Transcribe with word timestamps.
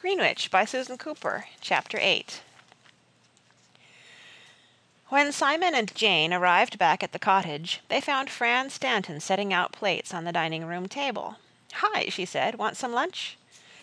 Greenwitch 0.00 0.50
by 0.50 0.64
Susan 0.64 0.96
Cooper, 0.96 1.44
Chapter 1.60 1.98
8 2.00 2.40
When 5.08 5.30
Simon 5.30 5.74
and 5.74 5.94
Jane 5.94 6.32
arrived 6.32 6.78
back 6.78 7.02
at 7.02 7.12
the 7.12 7.18
cottage, 7.18 7.82
they 7.88 8.00
found 8.00 8.30
Fran 8.30 8.70
Stanton 8.70 9.20
setting 9.20 9.52
out 9.52 9.72
plates 9.72 10.14
on 10.14 10.24
the 10.24 10.32
dining 10.32 10.64
room 10.64 10.88
table. 10.88 11.36
"Hi," 11.74 12.08
she 12.08 12.24
said, 12.24 12.54
"want 12.54 12.78
some 12.78 12.94
lunch? 12.94 13.36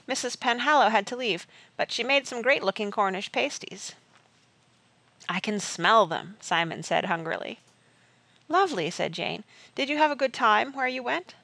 Mrs. 0.07 0.39
Penhallow 0.39 0.89
had 0.89 1.05
to 1.05 1.15
leave, 1.15 1.45
but 1.75 1.91
she 1.91 2.03
made 2.03 2.27
some 2.27 2.41
great 2.41 2.63
looking 2.63 2.89
Cornish 2.89 3.31
pasties." 3.31 3.93
"I 5.29 5.39
can 5.39 5.59
smell 5.59 6.07
them," 6.07 6.37
Simon 6.41 6.81
said 6.81 7.05
hungrily. 7.05 7.59
"Lovely," 8.47 8.89
said 8.89 9.13
Jane. 9.13 9.43
"Did 9.75 9.87
you 9.87 9.97
have 9.97 10.09
a 10.09 10.15
good 10.15 10.33
time 10.33 10.73
where 10.73 10.87
you 10.87 11.03
went?" 11.03 11.35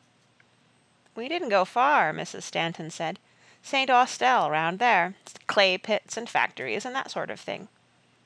"We 1.14 1.28
didn't 1.28 1.50
go 1.50 1.64
far," 1.64 2.12
Mrs. 2.12 2.42
Stanton 2.42 2.90
said. 2.90 3.20
St. 3.64 3.89
Austell 3.89 4.52
round 4.52 4.77
there. 4.77 5.16
Clay 5.48 5.77
pits 5.77 6.17
and 6.17 6.30
factories 6.30 6.85
and 6.85 6.94
that 6.95 7.09
sort 7.09 7.31
of 7.31 7.40
thing." 7.40 7.70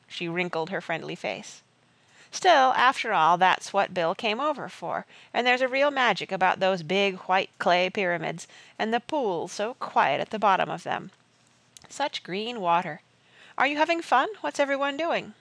She 0.07 0.27
wrinkled 0.27 0.71
her 0.71 0.81
friendly 0.81 1.15
face. 1.15 1.61
"Still, 2.31 2.73
after 2.73 3.13
all, 3.13 3.37
that's 3.37 3.71
what 3.71 3.93
Bill 3.93 4.15
came 4.15 4.39
over 4.39 4.67
for, 4.67 5.05
and 5.33 5.45
there's 5.45 5.61
a 5.61 5.67
real 5.67 5.91
magic 5.91 6.31
about 6.31 6.59
those 6.59 6.83
big 6.83 7.15
white 7.21 7.51
clay 7.59 7.89
pyramids, 7.89 8.47
and 8.77 8.93
the 8.93 8.99
pools 8.99 9.51
so 9.51 9.75
quiet 9.75 10.19
at 10.19 10.31
the 10.31 10.39
bottom 10.39 10.69
of 10.69 10.83
them. 10.83 11.11
Such 11.87 12.23
green 12.23 12.59
water. 12.59 13.01
Are 13.57 13.67
you 13.67 13.77
having 13.77 14.01
fun? 14.01 14.29
What's 14.41 14.59
everyone 14.59 14.97
doing?" 14.97 15.33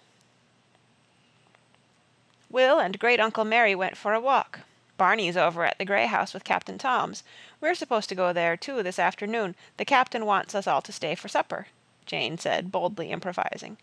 Will 2.48 2.78
and 2.78 2.98
Great 2.98 3.18
Uncle 3.18 3.44
Merry 3.44 3.74
went 3.74 3.96
for 3.96 4.14
a 4.14 4.20
walk. 4.20 4.60
Barney's 4.96 5.36
over 5.36 5.64
at 5.64 5.78
the 5.78 5.84
Grey 5.84 6.06
House 6.06 6.32
with 6.32 6.44
Captain 6.44 6.78
Toms. 6.78 7.22
We're 7.60 7.74
supposed 7.74 8.08
to 8.08 8.14
go 8.14 8.32
there, 8.32 8.56
too, 8.56 8.82
this 8.82 8.98
afternoon. 8.98 9.54
The 9.76 9.84
captain 9.84 10.24
wants 10.24 10.54
us 10.54 10.66
all 10.66 10.80
to 10.82 10.92
stay 10.92 11.14
for 11.14 11.28
supper," 11.28 11.66
Jane 12.06 12.38
said, 12.38 12.72
boldly 12.72 13.10
improvising. 13.10 13.76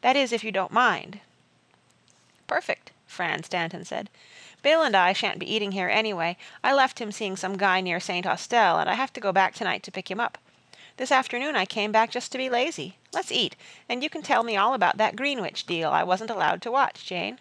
"That 0.00 0.16
is, 0.16 0.32
if 0.32 0.42
you 0.42 0.50
don't 0.50 0.72
mind." 0.72 1.20
"Perfect," 2.46 2.90
Fran 3.06 3.42
Stanton 3.44 3.84
said. 3.84 4.10
"Bill 4.62 4.82
and 4.82 4.96
I 4.96 5.12
shan't 5.12 5.38
be 5.38 5.54
eating 5.54 5.72
here 5.72 5.88
anyway. 5.88 6.36
I 6.64 6.72
left 6.72 7.00
him 7.00 7.12
seeing 7.12 7.36
some 7.36 7.56
guy 7.56 7.80
near 7.80 8.00
St. 8.00 8.26
Austell, 8.26 8.78
and 8.78 8.90
I 8.90 8.94
have 8.94 9.12
to 9.12 9.20
go 9.20 9.32
back 9.32 9.54
tonight 9.54 9.82
to 9.84 9.92
pick 9.92 10.10
him 10.10 10.20
up. 10.20 10.38
This 10.96 11.12
afternoon 11.12 11.56
I 11.56 11.64
came 11.64 11.92
back 11.92 12.10
just 12.10 12.32
to 12.32 12.38
be 12.38 12.50
lazy. 12.50 12.96
Let's 13.12 13.32
eat, 13.32 13.56
and 13.88 14.02
you 14.02 14.10
can 14.10 14.22
tell 14.22 14.42
me 14.42 14.56
all 14.56 14.74
about 14.74 14.98
that 14.98 15.16
Greenwitch 15.16 15.66
deal 15.66 15.90
I 15.90 16.02
wasn't 16.02 16.30
allowed 16.30 16.62
to 16.62 16.70
watch, 16.70 17.06
Jane. 17.06 17.38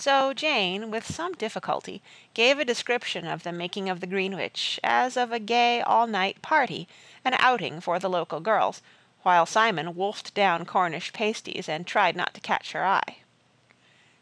So 0.00 0.32
Jane, 0.32 0.92
with 0.92 1.12
some 1.12 1.32
difficulty, 1.32 2.02
gave 2.32 2.60
a 2.60 2.64
description 2.64 3.26
of 3.26 3.42
the 3.42 3.50
making 3.50 3.88
of 3.88 3.98
the 3.98 4.06
Greenwitch 4.06 4.78
as 4.84 5.16
of 5.16 5.32
a 5.32 5.40
gay 5.40 5.80
all-night 5.80 6.40
party, 6.40 6.86
an 7.24 7.34
outing 7.40 7.80
for 7.80 7.98
the 7.98 8.08
local 8.08 8.38
girls, 8.38 8.80
while 9.24 9.44
Simon 9.44 9.96
wolfed 9.96 10.34
down 10.34 10.64
Cornish 10.64 11.12
pasties 11.12 11.68
and 11.68 11.84
tried 11.84 12.14
not 12.14 12.32
to 12.34 12.40
catch 12.40 12.70
her 12.70 12.86
eye. 12.86 13.16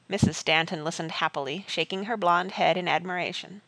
Mrs. 0.08 0.36
Stanton 0.36 0.82
listened 0.82 1.12
happily, 1.12 1.66
shaking 1.68 2.04
her 2.04 2.16
blonde 2.16 2.52
head 2.52 2.78
in 2.78 2.88
admiration. 2.88 3.60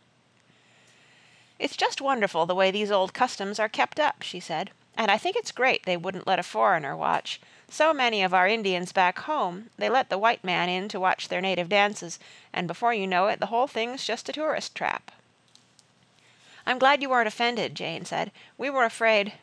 "It's 1.58 1.76
just 1.76 2.00
wonderful 2.00 2.46
the 2.46 2.54
way 2.54 2.70
these 2.70 2.90
old 2.90 3.12
customs 3.12 3.58
are 3.60 3.68
kept 3.68 4.00
up," 4.00 4.22
she 4.22 4.40
said. 4.40 4.70
"And 4.98 5.12
I 5.12 5.16
think 5.16 5.36
it's 5.36 5.52
great 5.52 5.84
they 5.84 5.96
wouldn't 5.96 6.26
let 6.26 6.40
a 6.40 6.42
foreigner 6.42 6.96
watch. 6.96 7.40
So 7.70 7.94
many 7.94 8.20
of 8.24 8.34
our 8.34 8.48
Indians 8.48 8.90
back 8.92 9.20
home, 9.20 9.70
they 9.78 9.88
let 9.88 10.10
the 10.10 10.18
white 10.18 10.42
man 10.42 10.68
in 10.68 10.88
to 10.88 10.98
watch 10.98 11.28
their 11.28 11.40
native 11.40 11.68
dances, 11.68 12.18
and 12.52 12.66
before 12.66 12.92
you 12.92 13.06
know 13.06 13.28
it 13.28 13.38
the 13.38 13.46
whole 13.46 13.68
thing's 13.68 14.04
just 14.04 14.28
a 14.28 14.32
tourist 14.32 14.74
trap." 14.74 15.12
"I'm 16.66 16.80
glad 16.80 17.00
you 17.00 17.10
weren't 17.10 17.28
offended," 17.28 17.76
Jane 17.76 18.06
said. 18.06 18.32
"We 18.58 18.70
were 18.70 18.84
afraid—" 18.84 19.34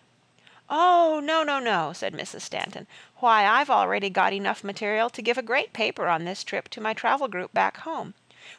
"Oh, 0.69 1.21
no, 1.23 1.41
no, 1.41 1.59
no," 1.59 1.93
said 1.93 2.13
Mrs. 2.13 2.41
Stanton. 2.41 2.85
"Why, 3.19 3.47
I've 3.47 3.69
already 3.69 4.09
got 4.09 4.33
enough 4.33 4.61
material 4.61 5.09
to 5.11 5.21
give 5.21 5.37
a 5.37 5.41
great 5.41 5.71
paper 5.71 6.09
on 6.09 6.25
this 6.25 6.43
trip 6.43 6.67
to 6.71 6.81
my 6.81 6.93
travel 6.93 7.29
group 7.29 7.53
back 7.53 7.77
home. 7.77 8.13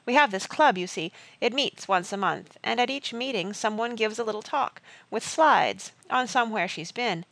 We 0.05 0.15
have 0.15 0.31
this 0.31 0.47
club, 0.47 0.77
you 0.77 0.87
see. 0.87 1.13
It 1.41 1.53
meets 1.53 1.89
once 1.89 2.13
a 2.13 2.17
month, 2.17 2.57
and 2.63 2.81
at 2.81 2.91
each 2.91 3.13
meeting 3.13 3.53
some 3.53 3.77
one 3.77 3.95
gives 3.95 4.19
a 4.19 4.25
little 4.25 4.43
talk, 4.43 4.81
with 5.11 5.27
slides, 5.27 5.93
on 6.11 6.27
somewhere 6.27 6.69
she's 6.69 6.93
been. 6.93 7.25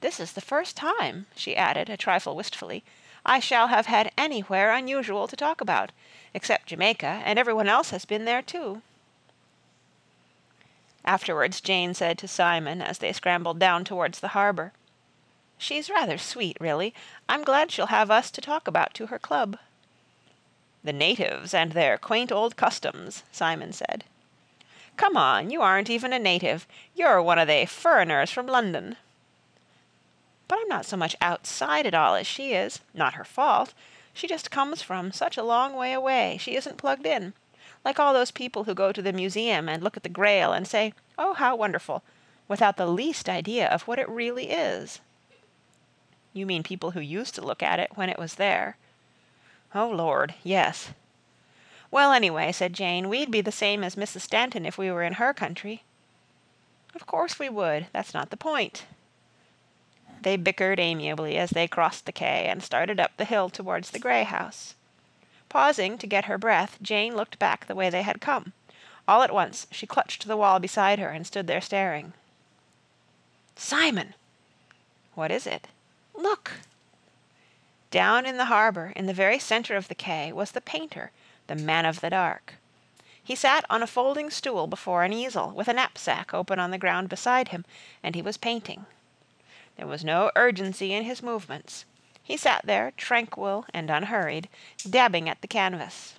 This 0.00 0.20
is 0.20 0.32
the 0.32 0.40
first 0.40 0.76
time," 0.76 1.26
she 1.34 1.56
added, 1.56 1.90
a 1.90 1.96
trifle 1.96 2.36
wistfully, 2.36 2.84
"I 3.26 3.40
shall 3.40 3.66
have 3.66 3.86
had 3.86 4.12
anywhere 4.16 4.72
unusual 4.72 5.26
to 5.26 5.36
talk 5.36 5.60
about. 5.60 5.90
Except 6.34 6.66
Jamaica, 6.66 7.22
and 7.24 7.38
everyone 7.38 7.68
else 7.68 7.90
has 7.90 8.04
been 8.04 8.24
there, 8.24 8.42
too." 8.42 8.82
Afterwards 11.04 11.60
Jane 11.60 11.94
said 11.94 12.18
to 12.18 12.28
Simon, 12.28 12.80
as 12.82 12.98
they 12.98 13.12
scrambled 13.12 13.58
down 13.58 13.84
towards 13.84 14.20
the 14.20 14.28
harbor, 14.28 14.72
"She's 15.56 15.90
rather 15.90 16.18
sweet, 16.18 16.56
really. 16.60 16.94
I'm 17.28 17.42
glad 17.42 17.72
she'll 17.72 17.86
have 17.86 18.10
us 18.10 18.30
to 18.30 18.40
talk 18.40 18.68
about 18.68 18.94
to 18.94 19.06
her 19.06 19.18
club." 19.18 19.58
"The 20.84 20.92
natives 20.92 21.52
and 21.52 21.72
their 21.72 21.98
quaint 21.98 22.30
old 22.30 22.56
customs," 22.56 23.24
Simon 23.32 23.72
said. 23.72 24.04
"Come 24.96 25.16
on, 25.16 25.50
you 25.50 25.60
aren't 25.60 25.90
even 25.90 26.12
a 26.12 26.18
native. 26.18 26.66
You're 26.94 27.20
one 27.20 27.38
of 27.38 27.48
they 27.48 27.66
furriners 27.66 28.30
from 28.30 28.46
London. 28.46 28.96
But 30.48 30.60
I'm 30.60 30.68
not 30.68 30.86
so 30.86 30.96
much 30.96 31.14
outside 31.20 31.84
it 31.84 31.94
all 31.94 32.14
as 32.14 32.26
she 32.26 32.52
is. 32.54 32.80
Not 32.94 33.14
her 33.14 33.24
fault. 33.24 33.74
She 34.14 34.26
just 34.26 34.50
comes 34.50 34.82
from 34.82 35.12
such 35.12 35.36
a 35.36 35.42
long 35.42 35.74
way 35.74 35.92
away, 35.92 36.38
she 36.40 36.56
isn't 36.56 36.78
plugged 36.78 37.06
in. 37.06 37.34
Like 37.84 38.00
all 38.00 38.12
those 38.12 38.30
people 38.30 38.64
who 38.64 38.74
go 38.74 38.90
to 38.90 39.02
the 39.02 39.12
museum 39.12 39.68
and 39.68 39.82
look 39.82 39.96
at 39.96 40.02
the 40.02 40.08
Grail 40.08 40.52
and 40.52 40.66
say, 40.66 40.94
oh, 41.18 41.34
how 41.34 41.54
wonderful, 41.54 42.02
without 42.48 42.76
the 42.76 42.86
least 42.86 43.28
idea 43.28 43.68
of 43.68 43.82
what 43.82 43.98
it 43.98 44.08
really 44.08 44.50
is. 44.50 45.00
You 46.32 46.46
mean 46.46 46.62
people 46.62 46.92
who 46.92 47.00
used 47.00 47.34
to 47.36 47.44
look 47.44 47.62
at 47.62 47.78
it 47.78 47.90
when 47.94 48.08
it 48.08 48.18
was 48.18 48.36
there. 48.36 48.76
Oh, 49.74 49.88
Lord, 49.88 50.34
yes. 50.42 50.90
Well, 51.90 52.12
anyway, 52.12 52.52
said 52.52 52.72
Jane, 52.72 53.08
we'd 53.08 53.30
be 53.30 53.40
the 53.40 53.52
same 53.52 53.82
as 53.82 53.96
Mrs. 53.96 54.22
Stanton 54.22 54.66
if 54.66 54.78
we 54.78 54.90
were 54.90 55.02
in 55.02 55.14
her 55.14 55.32
country. 55.32 55.82
Of 56.94 57.06
course 57.06 57.38
we 57.38 57.48
would. 57.48 57.86
That's 57.92 58.14
not 58.14 58.30
the 58.30 58.36
point. 58.36 58.86
They 60.22 60.36
bickered 60.36 60.80
amiably 60.80 61.36
as 61.38 61.50
they 61.50 61.68
crossed 61.68 62.06
the 62.06 62.12
quay 62.12 62.46
and 62.46 62.62
started 62.62 62.98
up 62.98 63.16
the 63.16 63.24
hill 63.24 63.48
towards 63.48 63.90
the 63.90 63.98
Grey 63.98 64.24
House. 64.24 64.74
Pausing 65.48 65.96
to 65.98 66.06
get 66.06 66.24
her 66.26 66.38
breath, 66.38 66.78
Jane 66.82 67.14
looked 67.14 67.38
back 67.38 67.66
the 67.66 67.74
way 67.74 67.88
they 67.88 68.02
had 68.02 68.20
come. 68.20 68.52
All 69.06 69.22
at 69.22 69.32
once 69.32 69.66
she 69.70 69.86
clutched 69.86 70.26
the 70.26 70.36
wall 70.36 70.58
beside 70.58 70.98
her 70.98 71.08
and 71.08 71.26
stood 71.26 71.46
there 71.46 71.60
staring. 71.60 72.12
"Simon!" 73.56 74.14
"What 75.14 75.30
is 75.30 75.46
it?" 75.46 75.68
"Look!" 76.14 76.60
Down 77.90 78.26
in 78.26 78.36
the 78.36 78.46
harbor, 78.46 78.92
in 78.94 79.06
the 79.06 79.14
very 79.14 79.38
center 79.38 79.74
of 79.74 79.88
the 79.88 79.94
quay, 79.94 80.30
was 80.30 80.50
the 80.50 80.60
painter, 80.60 81.10
the 81.46 81.54
man 81.54 81.86
of 81.86 82.00
the 82.00 82.10
dark. 82.10 82.54
He 83.22 83.34
sat 83.34 83.64
on 83.70 83.82
a 83.82 83.86
folding 83.86 84.28
stool 84.28 84.66
before 84.66 85.04
an 85.04 85.12
easel, 85.12 85.50
with 85.50 85.68
a 85.68 85.72
knapsack 85.72 86.34
open 86.34 86.58
on 86.58 86.70
the 86.70 86.78
ground 86.78 87.08
beside 87.08 87.48
him, 87.48 87.64
and 88.02 88.14
he 88.14 88.20
was 88.20 88.36
painting. 88.36 88.84
There 89.76 89.86
was 89.86 90.04
no 90.04 90.30
urgency 90.36 90.92
in 90.92 91.04
his 91.04 91.22
movements. 91.22 91.86
He 92.22 92.36
sat 92.36 92.62
there, 92.64 92.92
tranquil 92.96 93.64
and 93.72 93.88
unhurried, 93.88 94.48
dabbing 94.88 95.28
at 95.28 95.40
the 95.40 95.48
canvas. 95.48 96.18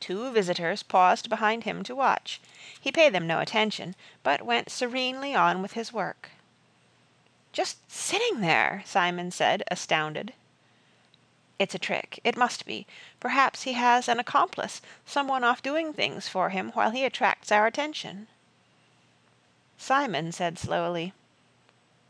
Two 0.00 0.30
visitors 0.32 0.82
paused 0.82 1.30
behind 1.30 1.64
him 1.64 1.82
to 1.84 1.96
watch. 1.96 2.40
He 2.78 2.92
paid 2.92 3.14
them 3.14 3.26
no 3.26 3.40
attention, 3.40 3.94
but 4.22 4.42
went 4.42 4.70
serenely 4.70 5.34
on 5.34 5.62
with 5.62 5.72
his 5.72 5.94
work. 5.94 6.30
"Just 7.52 7.90
sitting 7.90 8.40
there," 8.40 8.82
Simon 8.84 9.30
said, 9.30 9.62
astounded. 9.70 10.34
"It's 11.58 11.74
a 11.74 11.78
trick. 11.78 12.20
It 12.22 12.36
must 12.36 12.66
be. 12.66 12.86
Perhaps 13.18 13.64
he 13.64 13.72
has 13.72 14.08
an 14.08 14.20
accomplice, 14.20 14.80
someone 15.04 15.42
off 15.42 15.60
doing 15.60 15.92
things 15.92 16.28
for 16.28 16.50
him 16.50 16.70
while 16.70 16.90
he 16.90 17.04
attracts 17.04 17.50
our 17.50 17.66
attention." 17.66 18.28
Simon 19.76 20.30
said 20.30 20.58
slowly. 20.58 21.12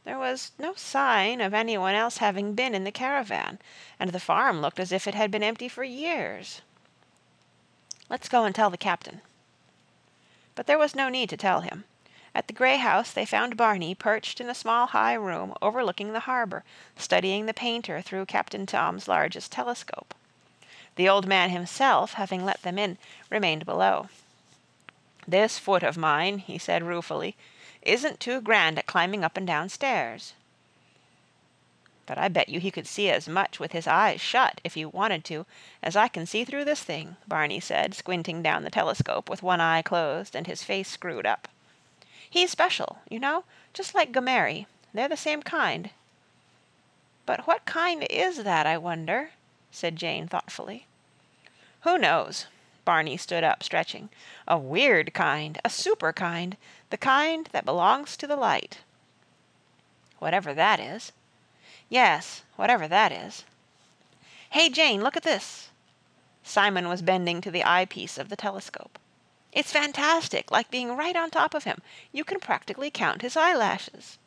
There 0.04 0.18
was 0.18 0.52
no 0.58 0.74
sign 0.74 1.40
of 1.40 1.54
anyone 1.54 1.94
else 1.94 2.18
having 2.18 2.54
been 2.54 2.74
in 2.74 2.84
the 2.84 2.92
caravan, 2.92 3.58
and 3.98 4.10
the 4.10 4.20
farm 4.20 4.60
looked 4.60 4.80
as 4.80 4.92
if 4.92 5.06
it 5.06 5.14
had 5.14 5.30
been 5.30 5.42
empty 5.42 5.68
for 5.68 5.84
years. 5.84 6.62
"Let's 8.08 8.28
go 8.28 8.44
and 8.44 8.54
tell 8.54 8.70
the 8.70 8.76
captain." 8.76 9.22
But 10.54 10.66
there 10.66 10.78
was 10.78 10.94
no 10.94 11.08
need 11.08 11.28
to 11.30 11.36
tell 11.36 11.60
him. 11.60 11.84
At 12.38 12.46
the 12.46 12.52
Grey 12.52 12.76
House 12.76 13.10
they 13.10 13.26
found 13.26 13.56
Barney 13.56 13.96
perched 13.96 14.40
in 14.40 14.48
a 14.48 14.54
small 14.54 14.86
high 14.86 15.14
room 15.14 15.54
overlooking 15.60 16.12
the 16.12 16.20
harbor, 16.20 16.62
studying 16.96 17.46
the 17.46 17.52
painter 17.52 18.00
through 18.00 18.26
Captain 18.26 18.64
Tom's 18.64 19.08
largest 19.08 19.50
telescope. 19.50 20.14
The 20.94 21.08
old 21.08 21.26
man 21.26 21.50
himself, 21.50 22.12
having 22.12 22.44
let 22.44 22.62
them 22.62 22.78
in, 22.78 22.96
remained 23.28 23.66
below. 23.66 24.08
"This 25.26 25.58
foot 25.58 25.82
of 25.82 25.96
mine," 25.96 26.38
he 26.38 26.58
said 26.58 26.84
ruefully 26.84 27.34
isn't 27.82 28.20
too 28.20 28.40
grand 28.40 28.78
at 28.78 28.86
climbing 28.86 29.24
up 29.24 29.36
and 29.36 29.44
down 29.44 29.68
stairs." 29.68 30.34
"But 32.06 32.18
I 32.18 32.28
bet 32.28 32.48
you 32.48 32.60
he 32.60 32.70
could 32.70 32.86
see 32.86 33.10
as 33.10 33.26
much 33.26 33.58
with 33.58 33.72
his 33.72 33.88
eyes 33.88 34.20
shut, 34.20 34.60
if 34.62 34.74
he 34.74 34.84
wanted 34.84 35.24
to, 35.24 35.44
as 35.82 35.96
I 35.96 36.06
can 36.06 36.24
see 36.24 36.44
through 36.44 36.66
this 36.66 36.84
thing," 36.84 37.16
Barney 37.26 37.58
said, 37.58 37.94
squinting 37.94 38.44
down 38.44 38.62
the 38.62 38.70
telescope 38.70 39.28
with 39.28 39.42
one 39.42 39.60
eye 39.60 39.82
closed 39.82 40.36
and 40.36 40.46
his 40.46 40.62
face 40.62 40.88
screwed 40.88 41.26
up. 41.26 41.48
He's 42.30 42.50
special, 42.50 42.98
you 43.08 43.18
know, 43.18 43.44
just 43.72 43.94
like 43.94 44.12
Gumerry. 44.12 44.66
They're 44.92 45.08
the 45.08 45.16
same 45.16 45.42
kind. 45.42 45.90
But 47.26 47.46
what 47.46 47.64
kind 47.64 48.06
is 48.08 48.42
that, 48.44 48.66
I 48.66 48.78
wonder? 48.78 49.30
said 49.70 49.96
Jane 49.96 50.28
thoughtfully. 50.28 50.86
Who 51.82 51.98
knows? 51.98 52.46
Barney 52.84 53.16
stood 53.16 53.44
up, 53.44 53.62
stretching. 53.62 54.08
A 54.46 54.56
weird 54.58 55.12
kind, 55.12 55.60
a 55.64 55.70
super 55.70 56.12
kind, 56.12 56.56
the 56.90 56.96
kind 56.96 57.48
that 57.52 57.66
belongs 57.66 58.16
to 58.16 58.26
the 58.26 58.36
light. 58.36 58.78
Whatever 60.18 60.54
that 60.54 60.80
is. 60.80 61.12
Yes, 61.88 62.42
whatever 62.56 62.88
that 62.88 63.12
is. 63.12 63.44
Hey, 64.50 64.70
Jane, 64.70 65.02
look 65.02 65.16
at 65.16 65.22
this. 65.22 65.68
Simon 66.42 66.88
was 66.88 67.02
bending 67.02 67.42
to 67.42 67.50
the 67.50 67.64
eyepiece 67.64 68.16
of 68.16 68.30
the 68.30 68.36
telescope. 68.36 68.98
It's 69.52 69.72
fantastic, 69.72 70.50
like 70.50 70.70
being 70.70 70.96
right 70.96 71.16
on 71.16 71.30
top 71.30 71.54
of 71.54 71.64
him. 71.64 71.80
You 72.12 72.24
can 72.24 72.40
practically 72.40 72.90
count 72.90 73.22
his 73.22 73.36
eyelashes. 73.36 74.18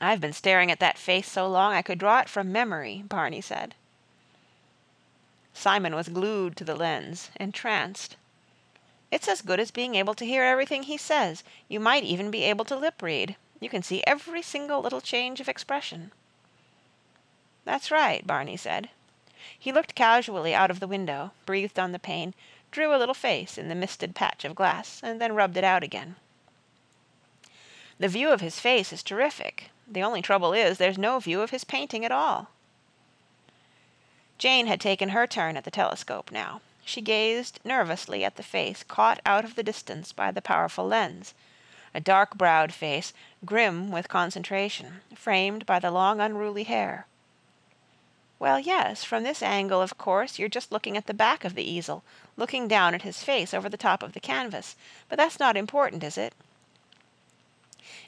I've 0.00 0.20
been 0.20 0.32
staring 0.32 0.70
at 0.70 0.80
that 0.80 0.98
face 0.98 1.30
so 1.30 1.48
long 1.48 1.72
I 1.72 1.82
could 1.82 1.98
draw 1.98 2.20
it 2.20 2.28
from 2.28 2.52
memory, 2.52 3.02
Barney 3.06 3.40
said. 3.40 3.74
Simon 5.54 5.94
was 5.94 6.08
glued 6.08 6.56
to 6.56 6.64
the 6.64 6.74
lens, 6.74 7.30
entranced. 7.38 8.16
It's 9.10 9.28
as 9.28 9.42
good 9.42 9.60
as 9.60 9.70
being 9.70 9.94
able 9.94 10.14
to 10.14 10.24
hear 10.24 10.42
everything 10.42 10.84
he 10.84 10.96
says. 10.96 11.44
You 11.68 11.78
might 11.78 12.02
even 12.02 12.30
be 12.30 12.44
able 12.44 12.64
to 12.64 12.76
lip 12.76 13.02
read. 13.02 13.36
You 13.60 13.68
can 13.68 13.82
see 13.82 14.02
every 14.06 14.42
single 14.42 14.80
little 14.80 15.00
change 15.00 15.40
of 15.40 15.48
expression. 15.48 16.10
That's 17.64 17.90
right, 17.90 18.26
Barney 18.26 18.56
said. 18.56 18.90
He 19.56 19.70
looked 19.70 19.94
casually 19.94 20.54
out 20.54 20.70
of 20.70 20.80
the 20.80 20.88
window, 20.88 21.32
breathed 21.46 21.78
on 21.78 21.92
the 21.92 21.98
pane, 21.98 22.34
drew 22.72 22.94
a 22.94 22.98
little 22.98 23.14
face 23.14 23.56
in 23.56 23.68
the 23.68 23.74
misted 23.74 24.16
patch 24.16 24.44
of 24.44 24.56
glass, 24.56 25.00
and 25.04 25.20
then 25.20 25.34
rubbed 25.34 25.56
it 25.56 25.62
out 25.62 25.84
again. 25.84 26.16
The 28.00 28.08
view 28.08 28.30
of 28.30 28.40
his 28.40 28.58
face 28.58 28.92
is 28.92 29.02
terrific. 29.02 29.70
The 29.86 30.02
only 30.02 30.22
trouble 30.22 30.52
is 30.52 30.78
there's 30.78 30.98
no 30.98 31.20
view 31.20 31.40
of 31.42 31.50
his 31.50 31.62
painting 31.62 32.04
at 32.04 32.10
all. 32.10 32.48
Jane 34.38 34.66
had 34.66 34.80
taken 34.80 35.10
her 35.10 35.26
turn 35.26 35.56
at 35.56 35.62
the 35.62 35.70
telescope 35.70 36.32
now. 36.32 36.62
She 36.84 37.00
gazed 37.00 37.60
nervously 37.64 38.24
at 38.24 38.34
the 38.34 38.42
face 38.42 38.82
caught 38.82 39.20
out 39.24 39.44
of 39.44 39.54
the 39.54 39.62
distance 39.62 40.10
by 40.10 40.32
the 40.32 40.42
powerful 40.42 40.84
lens, 40.84 41.32
a 41.94 42.00
dark-browed 42.00 42.72
face, 42.72 43.12
grim 43.44 43.92
with 43.92 44.08
concentration, 44.08 45.02
framed 45.14 45.64
by 45.64 45.78
the 45.78 45.92
long 45.92 46.20
unruly 46.20 46.64
hair. 46.64 47.06
Well, 48.40 48.58
yes, 48.58 49.04
from 49.04 49.22
this 49.22 49.42
angle, 49.42 49.80
of 49.80 49.96
course, 49.96 50.40
you're 50.40 50.48
just 50.48 50.72
looking 50.72 50.96
at 50.96 51.06
the 51.06 51.14
back 51.14 51.44
of 51.44 51.54
the 51.54 51.62
easel, 51.62 52.02
looking 52.36 52.68
down 52.68 52.94
at 52.94 53.02
his 53.02 53.22
face 53.22 53.52
over 53.52 53.68
the 53.68 53.76
top 53.76 54.02
of 54.02 54.12
the 54.12 54.20
canvas. 54.20 54.76
But 55.08 55.18
that's 55.18 55.38
not 55.38 55.56
important, 55.56 56.02
is 56.02 56.16
it? 56.16 56.34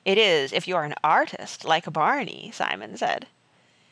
It 0.04 0.18
is 0.18 0.52
if 0.52 0.68
you're 0.68 0.84
an 0.84 0.94
artist 1.02 1.64
like 1.64 1.92
Barney, 1.92 2.50
Simon 2.52 2.96
said. 2.96 3.26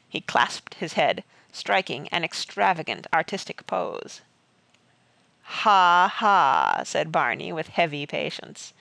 He 0.09 0.21
clasped 0.21 0.75
his 0.75 0.93
head, 0.95 1.25
striking 1.53 2.09
an 2.09 2.25
extravagant 2.25 3.07
artistic 3.13 3.67
pose. 3.67 4.21
Ha, 5.43 6.13
ha, 6.15 6.83
said 6.85 7.13
Barney 7.13 7.53
with 7.53 7.69
heavy 7.69 8.07
patience. 8.07 8.73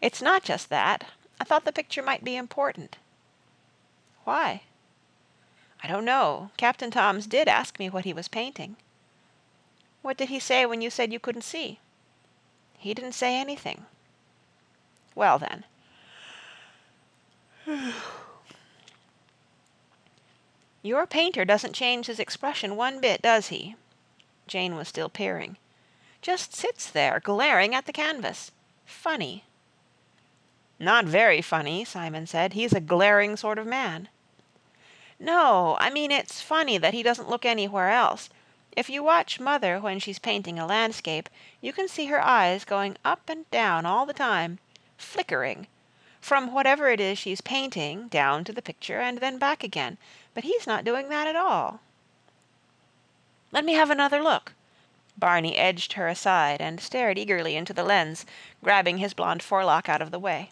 It's 0.00 0.22
not 0.22 0.44
just 0.44 0.68
that. 0.70 1.04
I 1.40 1.44
thought 1.44 1.64
the 1.64 1.72
picture 1.72 2.02
might 2.02 2.24
be 2.24 2.36
important. 2.36 2.96
Why? 4.24 4.62
I 5.82 5.88
don't 5.88 6.04
know. 6.04 6.50
Captain 6.56 6.90
Toms 6.90 7.26
did 7.26 7.48
ask 7.48 7.78
me 7.78 7.90
what 7.90 8.04
he 8.04 8.12
was 8.12 8.28
painting. 8.28 8.76
What 10.06 10.16
did 10.16 10.28
he 10.28 10.38
say 10.38 10.64
when 10.64 10.82
you 10.82 10.88
said 10.88 11.12
you 11.12 11.18
couldn't 11.18 11.42
see? 11.42 11.80
He 12.78 12.94
didn't 12.94 13.14
say 13.14 13.36
anything. 13.36 13.86
Well, 15.16 15.36
then. 15.36 15.64
Your 20.82 21.08
painter 21.08 21.44
doesn't 21.44 21.72
change 21.72 22.06
his 22.06 22.20
expression 22.20 22.76
one 22.76 23.00
bit, 23.00 23.20
does 23.20 23.48
he? 23.48 23.74
Jane 24.46 24.76
was 24.76 24.86
still 24.86 25.08
peering. 25.08 25.56
Just 26.22 26.54
sits 26.54 26.88
there, 26.88 27.18
glaring 27.18 27.74
at 27.74 27.86
the 27.86 27.92
canvas. 27.92 28.52
Funny. 28.84 29.42
Not 30.78 31.06
very 31.06 31.42
funny, 31.42 31.84
Simon 31.84 32.28
said. 32.28 32.52
He's 32.52 32.72
a 32.72 32.80
glaring 32.80 33.36
sort 33.36 33.58
of 33.58 33.66
man. 33.66 34.08
No, 35.18 35.76
I 35.80 35.90
mean 35.90 36.12
it's 36.12 36.40
funny 36.40 36.78
that 36.78 36.94
he 36.94 37.02
doesn't 37.02 37.28
look 37.28 37.44
anywhere 37.44 37.90
else. 37.90 38.30
If 38.76 38.90
you 38.90 39.02
watch 39.02 39.40
Mother 39.40 39.80
when 39.80 39.98
she's 39.98 40.18
painting 40.18 40.58
a 40.58 40.66
landscape, 40.66 41.30
you 41.62 41.72
can 41.72 41.88
see 41.88 42.06
her 42.06 42.22
eyes 42.22 42.66
going 42.66 42.98
up 43.06 43.22
and 43.26 43.50
down 43.50 43.86
all 43.86 44.04
the 44.04 44.12
time, 44.12 44.58
flickering, 44.98 45.66
from 46.20 46.52
whatever 46.52 46.90
it 46.90 47.00
is 47.00 47.16
she's 47.16 47.40
painting 47.40 48.08
down 48.08 48.44
to 48.44 48.52
the 48.52 48.60
picture 48.60 49.00
and 49.00 49.18
then 49.18 49.38
back 49.38 49.64
again. 49.64 49.96
But 50.34 50.44
he's 50.44 50.66
not 50.66 50.84
doing 50.84 51.08
that 51.08 51.26
at 51.26 51.36
all. 51.36 51.80
Let 53.50 53.64
me 53.64 53.72
have 53.72 53.88
another 53.88 54.22
look. 54.22 54.52
Barney 55.16 55.56
edged 55.56 55.94
her 55.94 56.06
aside 56.06 56.60
and 56.60 56.78
stared 56.78 57.16
eagerly 57.16 57.56
into 57.56 57.72
the 57.72 57.82
lens, 57.82 58.26
grabbing 58.62 58.98
his 58.98 59.14
blond 59.14 59.42
forelock 59.42 59.88
out 59.88 60.02
of 60.02 60.10
the 60.10 60.18
way. 60.18 60.50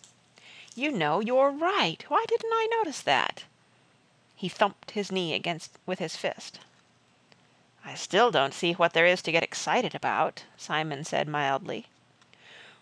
You 0.75 0.91
know, 0.91 1.20
you're 1.20 1.50
right. 1.50 2.03
Why 2.09 2.25
didn't 2.27 2.53
I 2.53 2.69
notice 2.79 3.03
that? 3.03 3.44
He 4.35 4.49
thumped 4.49 4.93
his 4.93 5.12
knee 5.12 5.35
against 5.35 5.79
with 5.85 5.99
his 5.99 6.17
fist. 6.17 6.61
I 7.86 7.94
still 7.94 8.31
don't 8.31 8.54
see 8.54 8.72
what 8.72 8.94
there 8.94 9.06
is 9.06 9.20
to 9.22 9.32
get 9.32 9.42
excited 9.42 9.94
about, 9.94 10.44
Simon 10.56 11.04
said 11.04 11.28
mildly. 11.28 11.86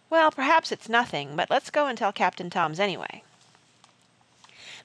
Well, 0.08 0.31
perhaps 0.31 0.70
it's 0.70 0.88
nothing, 0.88 1.34
but 1.34 1.50
let's 1.50 1.70
go 1.70 1.87
and 1.87 1.99
tell 1.99 2.12
Captain 2.12 2.50
Toms 2.50 2.78
anyway. 2.78 3.25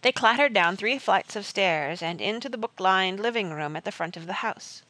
They 0.01 0.11
clattered 0.11 0.53
down 0.53 0.75
three 0.75 0.97
flights 0.97 1.35
of 1.35 1.45
stairs 1.45 2.01
and 2.01 2.19
into 2.19 2.49
the 2.49 2.57
book-lined 2.57 3.19
living-room 3.19 3.75
at 3.75 3.83
the 3.83 3.91
front 3.91 4.17
of 4.17 4.25
the 4.25 4.41
house. 4.41 4.81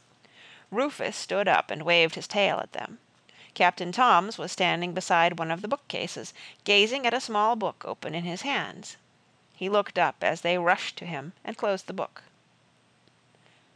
Rufus 0.72 1.16
stood 1.16 1.48
up 1.48 1.72
and 1.72 1.84
waved 1.84 2.16
his 2.16 2.28
tail 2.28 2.60
at 2.60 2.74
them. 2.74 3.00
Captain 3.54 3.92
Toms 3.92 4.38
was 4.38 4.52
standing 4.52 4.94
beside 4.94 5.40
one 5.40 5.50
of 5.50 5.62
the 5.62 5.68
bookcases, 5.68 6.34
gazing 6.64 7.08
at 7.08 7.14
a 7.14 7.20
small 7.20 7.56
book 7.56 7.84
open 7.86 8.14
in 8.14 8.24
his 8.24 8.44
hands. 8.44 8.98
He 9.56 9.70
looked 9.70 9.98
up 9.98 10.18
as 10.22 10.42
they 10.42 10.58
rushed 10.58 10.98
to 10.98 11.06
him 11.06 11.34
and 11.44 11.58
closed 11.58 11.88
the 11.88 11.94
book. 11.94 12.24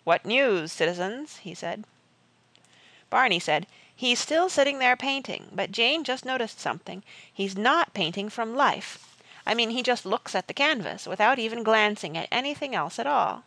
What 0.04 0.26
news, 0.26 0.72
citizens? 0.72 1.38
he 1.38 1.54
said. 1.54 1.86
Barney 3.10 3.40
said, 3.40 3.68
He's 3.96 4.20
still 4.20 4.50
sitting 4.50 4.80
there 4.80 4.98
painting, 4.98 5.50
but 5.54 5.72
Jane 5.72 6.04
just 6.04 6.26
noticed 6.26 6.60
something. 6.60 7.04
He's 7.32 7.56
not 7.56 7.94
painting 7.94 8.30
from 8.30 8.56
life. 8.56 9.16
I 9.46 9.54
mean, 9.54 9.70
he 9.70 9.84
just 9.84 10.06
looks 10.06 10.34
at 10.34 10.48
the 10.48 10.56
canvas 10.56 11.06
without 11.06 11.38
even 11.38 11.62
glancing 11.62 12.18
at 12.18 12.28
anything 12.32 12.74
else 12.74 12.98
at 12.98 13.06
all. 13.06 13.44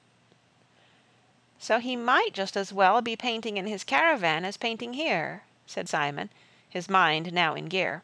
So 1.59 1.79
he 1.81 1.97
might 1.97 2.35
just 2.35 2.57
as 2.57 2.73
well 2.73 3.01
be 3.01 3.17
painting 3.17 3.57
in 3.57 3.67
his 3.67 3.85
caravan 3.85 4.45
as 4.45 4.57
painting 4.57 4.93
here, 4.93 5.43
said 5.67 5.89
Simon, 5.89 6.31
his 6.69 6.89
mind 6.89 7.33
now 7.33 7.55
in 7.55 7.67
gear. 7.67 8.03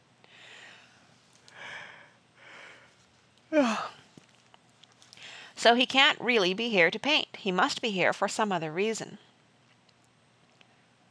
So 5.61 5.75
he 5.75 5.85
can't 5.85 6.19
really 6.19 6.55
be 6.55 6.71
here 6.71 6.91
to 6.91 6.99
paint. 6.99 7.37
He 7.37 7.53
must 7.53 7.83
be 7.83 7.91
here 7.91 8.15
for 8.15 8.29
some 8.29 8.51
other 8.51 8.73
reason. 8.73 9.19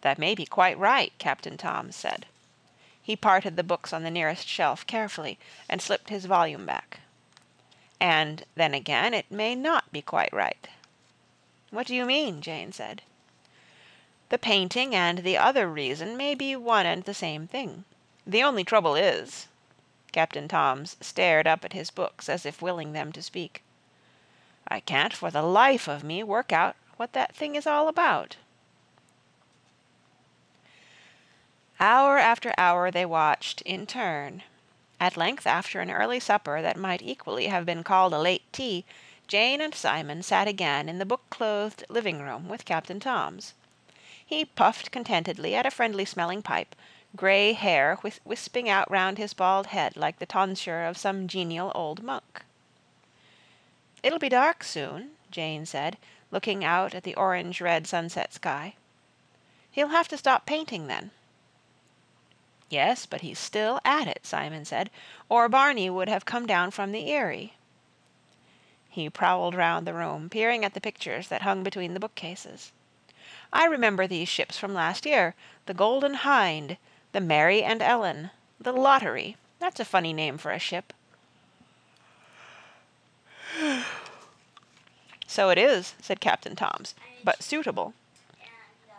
That 0.02 0.18
may 0.18 0.34
be 0.34 0.48
quite 0.48 0.76
right, 0.76 1.14
Captain 1.20 1.56
Toms 1.56 1.96
said. 1.96 2.26
He 3.00 3.16
parted 3.16 3.56
the 3.56 3.64
books 3.64 3.94
on 3.94 4.02
the 4.02 4.10
nearest 4.10 4.48
shelf 4.48 4.88
carefully, 4.88 5.38
and 5.70 5.84
slipped 5.84 6.10
his 6.10 6.26
volume 6.26 6.66
back. 6.66 7.02
And 8.00 8.44
then 8.56 8.74
again, 8.74 9.14
it 9.14 9.30
may 9.30 9.54
not 9.54 9.92
be 9.92 10.02
quite 10.02 10.34
right. 10.34 10.68
What 11.70 11.86
do 11.86 11.94
you 11.94 12.04
mean? 12.04 12.42
Jane 12.42 12.72
said. 12.72 13.04
The 14.30 14.40
painting 14.40 14.96
and 14.96 15.20
the 15.20 15.38
other 15.38 15.70
reason 15.70 16.18
may 16.18 16.34
be 16.34 16.56
one 16.56 16.88
and 16.88 17.04
the 17.04 17.14
same 17.14 17.46
thing. 17.46 17.86
The 18.26 18.42
only 18.42 18.64
trouble 18.64 18.96
is... 18.96 19.46
Captain 20.12 20.48
Toms 20.48 20.98
stared 21.02 21.46
up 21.46 21.64
at 21.64 21.74
his 21.74 21.92
books 21.92 22.28
as 22.28 22.48
if 22.48 22.64
willing 22.64 22.94
them 22.94 23.12
to 23.12 23.22
speak. 23.22 23.62
I 24.70 24.80
can't 24.80 25.14
for 25.14 25.32
the 25.32 25.42
life 25.42 25.88
of 25.88 26.04
me 26.04 26.24
work 26.24 26.52
out 26.52 26.76
what 26.98 27.14
that 27.14 27.36
thing 27.36 27.56
is 27.56 27.66
all 27.66 27.88
about. 27.88 28.38
Hour 31.80 32.18
after 32.18 32.54
hour 32.58 32.92
they 32.92 33.06
watched, 33.06 33.62
in 33.62 33.88
turn. 33.88 34.44
At 35.00 35.16
length, 35.16 35.48
after 35.48 35.80
an 35.80 35.90
early 35.90 36.20
supper 36.20 36.62
that 36.62 36.76
might 36.76 37.02
equally 37.02 37.48
have 37.48 37.66
been 37.66 37.84
called 37.84 38.14
a 38.14 38.20
late 38.20 38.44
tea, 38.52 38.84
Jane 39.28 39.62
and 39.62 39.74
Simon 39.74 40.22
sat 40.22 40.48
again 40.48 40.90
in 40.90 40.98
the 40.98 41.06
book-clothed 41.06 41.86
living-room 41.88 42.50
with 42.50 42.66
Captain 42.66 43.00
Toms. 43.00 43.54
He 44.26 44.44
puffed 44.44 44.92
contentedly 44.92 45.56
at 45.56 45.66
a 45.66 45.72
friendly-smelling 45.72 46.42
pipe, 46.42 46.76
grey 47.16 47.54
hair 47.54 47.98
wisping 48.26 48.68
out 48.68 48.92
round 48.92 49.18
his 49.18 49.34
bald 49.34 49.68
head 49.68 49.96
like 49.96 50.20
the 50.20 50.26
tonsure 50.26 50.84
of 50.84 50.98
some 50.98 51.28
genial 51.28 51.72
old 51.74 52.04
monk. 52.04 52.44
It'll 54.02 54.20
be 54.20 54.30
dark 54.30 54.64
soon, 54.64 55.12
Jane 55.32 55.66
said, 55.66 55.98
looking 56.32 56.64
out 56.64 56.94
at 56.96 57.04
the 57.04 57.16
orange-red 57.16 57.88
sunset 57.88 58.34
sky. 58.34 58.76
He'll 59.72 59.90
have 59.90 60.08
to 60.10 60.18
stop 60.18 60.46
painting 60.46 60.88
then. 60.88 61.12
Yes, 62.70 63.06
but 63.06 63.22
he's 63.22 63.40
still 63.40 63.80
at 63.84 64.08
it, 64.08 64.26
Simon 64.26 64.64
said, 64.64 64.90
or 65.28 65.50
Barney 65.50 65.90
would 65.90 66.08
have 66.08 66.26
come 66.26 66.46
down 66.46 66.72
from 66.72 66.92
the 66.92 67.12
Eyrie. 67.12 67.54
He 68.90 69.10
prowled 69.10 69.56
round 69.56 69.86
the 69.88 69.94
room, 69.94 70.30
peering 70.30 70.66
at 70.66 70.74
the 70.74 70.82
pictures 70.82 71.28
that 71.28 71.44
hung 71.44 71.64
between 71.64 71.94
the 71.94 72.00
bookcases. 72.00 72.72
I 73.52 73.66
remember 73.66 74.08
these 74.08 74.30
ships 74.30 74.58
from 74.58 74.74
last 74.74 75.06
year. 75.06 75.36
The 75.66 75.74
Golden 75.74 76.16
Hind, 76.16 76.78
the 77.12 77.22
Mary 77.22 77.64
and 77.64 77.82
Ellen, 77.82 78.32
the 78.60 78.74
Lottery. 78.74 79.38
That's 79.60 79.80
a 79.80 79.86
funny 79.86 80.14
name 80.14 80.38
for 80.38 80.52
a 80.52 80.60
ship. 80.60 80.94
So 85.28 85.50
it 85.50 85.58
is, 85.58 85.94
said 86.02 86.20
Captain 86.20 86.56
Toms, 86.56 86.96
but 87.24 87.42
suitable. 87.44 87.94
and 88.40 88.50
uh, 88.90 88.96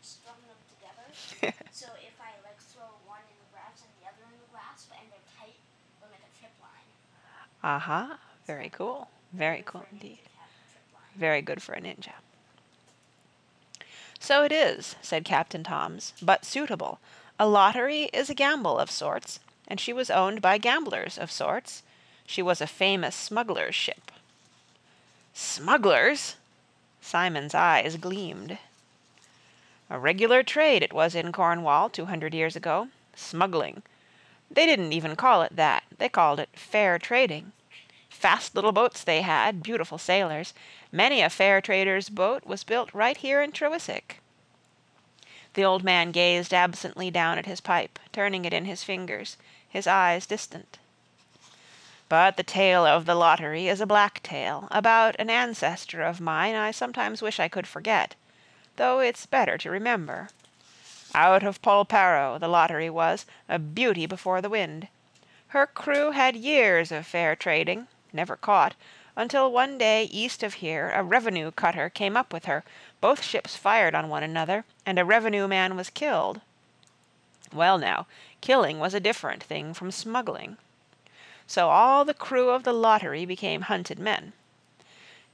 strung 0.00 0.36
them 0.46 0.56
together. 0.68 1.54
so 1.72 1.86
if 2.00 2.14
I 2.20 2.32
like 2.46 2.58
throw 2.60 2.84
one 3.06 3.20
in 3.28 3.36
the 3.38 3.50
grass 3.52 3.82
and 3.82 3.92
the 4.00 4.08
other 4.08 4.24
in 4.32 4.38
the 4.40 4.50
grass, 4.52 4.86
and 4.90 5.08
they're 5.10 5.18
tight, 5.38 5.56
they'll 6.00 6.10
make 6.10 6.20
a 6.24 6.38
trip 6.38 6.52
line. 6.62 7.76
Uh-huh. 7.76 8.16
Very 8.46 8.68
cool. 8.70 9.08
Very 9.32 9.62
cool 9.64 9.82
For 9.82 9.86
a 9.86 9.90
ninja 9.90 10.02
indeed. 10.02 10.18
to 10.24 10.30
have 10.40 10.50
a 10.50 10.72
trip 10.72 10.94
line. 10.94 11.10
Very 11.16 11.42
good 11.42 11.62
for 11.62 11.74
a 11.74 11.80
ninja. 11.80 12.12
So 14.18 14.44
it 14.44 14.52
is, 14.52 14.94
said 15.02 15.24
Captain 15.24 15.64
Toms, 15.64 16.12
but 16.22 16.44
suitable. 16.44 17.00
A 17.40 17.46
lottery 17.48 18.04
is 18.12 18.30
a 18.30 18.34
gamble 18.34 18.78
of 18.78 18.90
sorts, 18.90 19.40
and 19.66 19.80
she 19.80 19.92
was 19.92 20.10
owned 20.10 20.40
by 20.40 20.58
gamblers 20.58 21.18
of 21.18 21.30
sorts. 21.32 21.82
She 22.26 22.42
was 22.42 22.60
a 22.60 22.66
famous 22.66 23.14
smuggler's 23.14 23.74
ship. 23.74 24.10
Smugglers? 25.34 26.36
Simon's 27.00 27.54
eyes 27.54 27.96
gleamed. 27.96 28.58
A 29.90 29.98
regular 29.98 30.42
trade 30.42 30.82
it 30.82 30.92
was 30.92 31.14
in 31.14 31.32
Cornwall 31.32 31.90
two 31.90 32.06
hundred 32.06 32.32
years 32.32 32.56
ago. 32.56 32.88
Smuggling. 33.14 33.82
They 34.50 34.66
didn't 34.66 34.92
even 34.92 35.16
call 35.16 35.42
it 35.42 35.56
that. 35.56 35.84
They 35.98 36.08
called 36.08 36.40
it 36.40 36.48
fair 36.54 36.98
trading. 36.98 37.52
Fast 38.08 38.54
little 38.54 38.72
boats 38.72 39.02
they 39.02 39.22
had, 39.22 39.62
beautiful 39.62 39.98
sailors. 39.98 40.54
Many 40.92 41.20
a 41.22 41.28
fair 41.28 41.60
trader's 41.60 42.08
boat 42.08 42.46
was 42.46 42.62
built 42.62 42.94
right 42.94 43.16
here 43.16 43.42
in 43.42 43.52
Trewisick. 43.52 44.20
The 45.54 45.64
old 45.64 45.82
man 45.82 46.12
gazed 46.12 46.54
absently 46.54 47.10
down 47.10 47.36
at 47.36 47.46
his 47.46 47.60
pipe, 47.60 47.98
turning 48.12 48.44
it 48.44 48.52
in 48.52 48.64
his 48.64 48.84
fingers, 48.84 49.36
his 49.68 49.86
eyes 49.86 50.26
distant. 50.26 50.78
But 52.12 52.36
the 52.36 52.42
tale 52.42 52.84
of 52.84 53.06
the 53.06 53.14
lottery 53.14 53.68
is 53.68 53.80
a 53.80 53.86
black 53.86 54.22
tale, 54.22 54.68
about 54.70 55.16
an 55.18 55.30
ancestor 55.30 56.02
of 56.02 56.20
mine 56.20 56.54
I 56.54 56.70
sometimes 56.70 57.22
wish 57.22 57.40
I 57.40 57.48
could 57.48 57.66
forget, 57.66 58.16
though 58.76 59.00
it's 59.00 59.24
better 59.24 59.56
to 59.56 59.70
remember. 59.70 60.28
Out 61.14 61.42
of 61.42 61.62
Polperro 61.62 62.38
the 62.38 62.48
lottery 62.48 62.90
was, 62.90 63.24
a 63.48 63.58
beauty 63.58 64.04
before 64.04 64.42
the 64.42 64.50
wind. 64.50 64.88
Her 65.56 65.66
crew 65.66 66.10
had 66.10 66.36
years 66.36 66.92
of 66.92 67.06
fair 67.06 67.34
trading, 67.34 67.86
never 68.12 68.36
caught, 68.36 68.74
until 69.16 69.50
one 69.50 69.78
day 69.78 70.04
east 70.04 70.42
of 70.42 70.60
here 70.60 70.92
a 70.94 71.02
revenue 71.02 71.50
cutter 71.50 71.88
came 71.88 72.14
up 72.14 72.30
with 72.30 72.44
her, 72.44 72.62
both 73.00 73.22
ships 73.22 73.56
fired 73.56 73.94
on 73.94 74.10
one 74.10 74.22
another, 74.22 74.66
and 74.84 74.98
a 74.98 75.06
revenue 75.06 75.48
man 75.48 75.78
was 75.78 75.88
killed. 75.88 76.42
Well 77.54 77.78
now, 77.78 78.06
killing 78.42 78.78
was 78.78 78.92
a 78.92 79.00
different 79.00 79.42
thing 79.42 79.72
from 79.72 79.90
smuggling. 79.90 80.58
So 81.46 81.68
all 81.68 82.04
the 82.04 82.14
crew 82.14 82.50
of 82.50 82.62
the 82.62 82.72
lottery 82.72 83.24
became 83.24 83.62
hunted 83.62 83.98
men. 83.98 84.32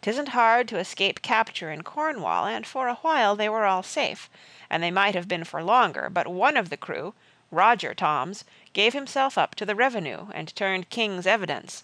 'Tisn't 0.00 0.28
hard 0.28 0.68
to 0.68 0.78
escape 0.78 1.22
capture 1.22 1.72
in 1.72 1.82
Cornwall, 1.82 2.46
and 2.46 2.66
for 2.66 2.86
a 2.86 2.94
while 2.96 3.34
they 3.34 3.48
were 3.48 3.64
all 3.64 3.82
safe, 3.82 4.30
and 4.70 4.82
they 4.82 4.92
might 4.92 5.14
have 5.14 5.26
been 5.26 5.44
for 5.44 5.62
longer, 5.62 6.08
but 6.08 6.28
one 6.28 6.56
of 6.56 6.70
the 6.70 6.76
crew, 6.76 7.14
Roger 7.50 7.94
Toms, 7.94 8.44
gave 8.72 8.92
himself 8.92 9.36
up 9.36 9.54
to 9.56 9.66
the 9.66 9.74
revenue 9.74 10.28
and 10.32 10.54
turned 10.54 10.90
king's 10.90 11.26
evidence, 11.26 11.82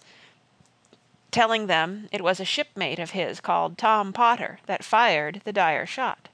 telling 1.31 1.67
them 1.67 2.07
it 2.11 2.21
was 2.21 2.39
a 2.39 2.45
shipmate 2.45 2.99
of 2.99 3.11
his 3.11 3.41
called 3.41 3.77
Tom 3.77 4.13
Potter 4.13 4.59
that 4.65 4.85
fired 4.85 5.41
the 5.43 5.51
dire 5.51 5.85
shot. 5.85 6.29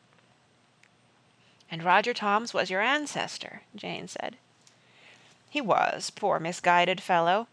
And 1.72 1.84
Roger 1.84 2.14
Toms 2.14 2.54
was 2.54 2.70
your 2.70 2.82
ancestor, 2.82 3.64
Jane 3.76 4.08
said. 4.08 4.38
He 5.50 5.62
was, 5.62 6.12
poor 6.12 6.40
misguided 6.40 7.02
fellow. 7.02 7.48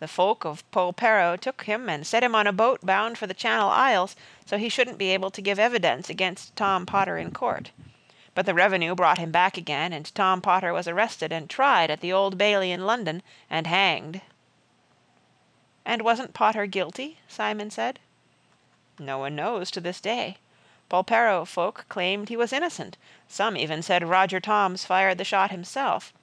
The 0.00 0.08
folk 0.08 0.46
of 0.46 0.68
Polperro 0.70 1.38
took 1.38 1.64
him 1.64 1.88
and 1.90 2.06
set 2.06 2.24
him 2.24 2.34
on 2.34 2.46
a 2.46 2.52
boat 2.52 2.80
bound 2.80 3.18
for 3.18 3.26
the 3.26 3.34
Channel 3.34 3.68
Isles, 3.68 4.16
so 4.46 4.56
he 4.56 4.70
shouldn't 4.70 4.96
be 4.96 5.10
able 5.10 5.30
to 5.30 5.42
give 5.42 5.58
evidence 5.58 6.08
against 6.08 6.56
Tom 6.56 6.86
Potter 6.86 7.18
in 7.18 7.30
court. 7.32 7.70
But 8.34 8.46
the 8.46 8.54
revenue 8.54 8.94
brought 8.94 9.18
him 9.18 9.30
back 9.30 9.58
again, 9.58 9.92
and 9.92 10.12
Tom 10.14 10.40
Potter 10.40 10.72
was 10.72 10.88
arrested 10.88 11.32
and 11.32 11.50
tried 11.50 11.90
at 11.90 12.00
the 12.00 12.12
Old 12.12 12.38
Bailey 12.38 12.72
in 12.72 12.86
London, 12.86 13.22
and 13.50 13.66
hanged. 13.66 14.22
And 15.84 16.00
wasn't 16.00 16.32
Potter 16.32 16.64
guilty? 16.64 17.18
Simon 17.28 17.70
said. 17.70 17.98
No 18.98 19.18
one 19.18 19.36
knows 19.36 19.70
to 19.72 19.80
this 19.80 20.00
day. 20.00 20.38
Polperro 20.88 21.46
folk 21.46 21.84
claimed 21.88 22.28
he 22.28 22.36
was 22.36 22.52
innocent. 22.52 22.96
Some 23.28 23.56
even 23.56 23.82
said 23.82 24.08
Roger 24.08 24.40
Toms 24.40 24.84
fired 24.84 25.18
the 25.18 25.24
shot 25.24 25.50
himself. 25.50 26.14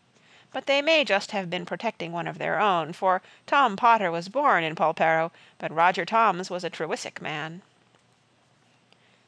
But 0.54 0.66
they 0.66 0.82
may 0.82 1.04
just 1.04 1.32
have 1.32 1.50
been 1.50 1.66
protecting 1.66 2.12
one 2.12 2.28
of 2.28 2.38
their 2.38 2.60
own, 2.60 2.94
for 2.94 3.22
Tom 3.46 3.76
Potter 3.76 4.10
was 4.10 4.30
born 4.30 4.64
in 4.64 4.76
Polperro, 4.76 5.32
but 5.60 5.74
Roger 5.74 6.06
Toms 6.06 6.50
was 6.50 6.64
a 6.64 6.70
Trewisick 6.70 7.22
man. 7.22 7.62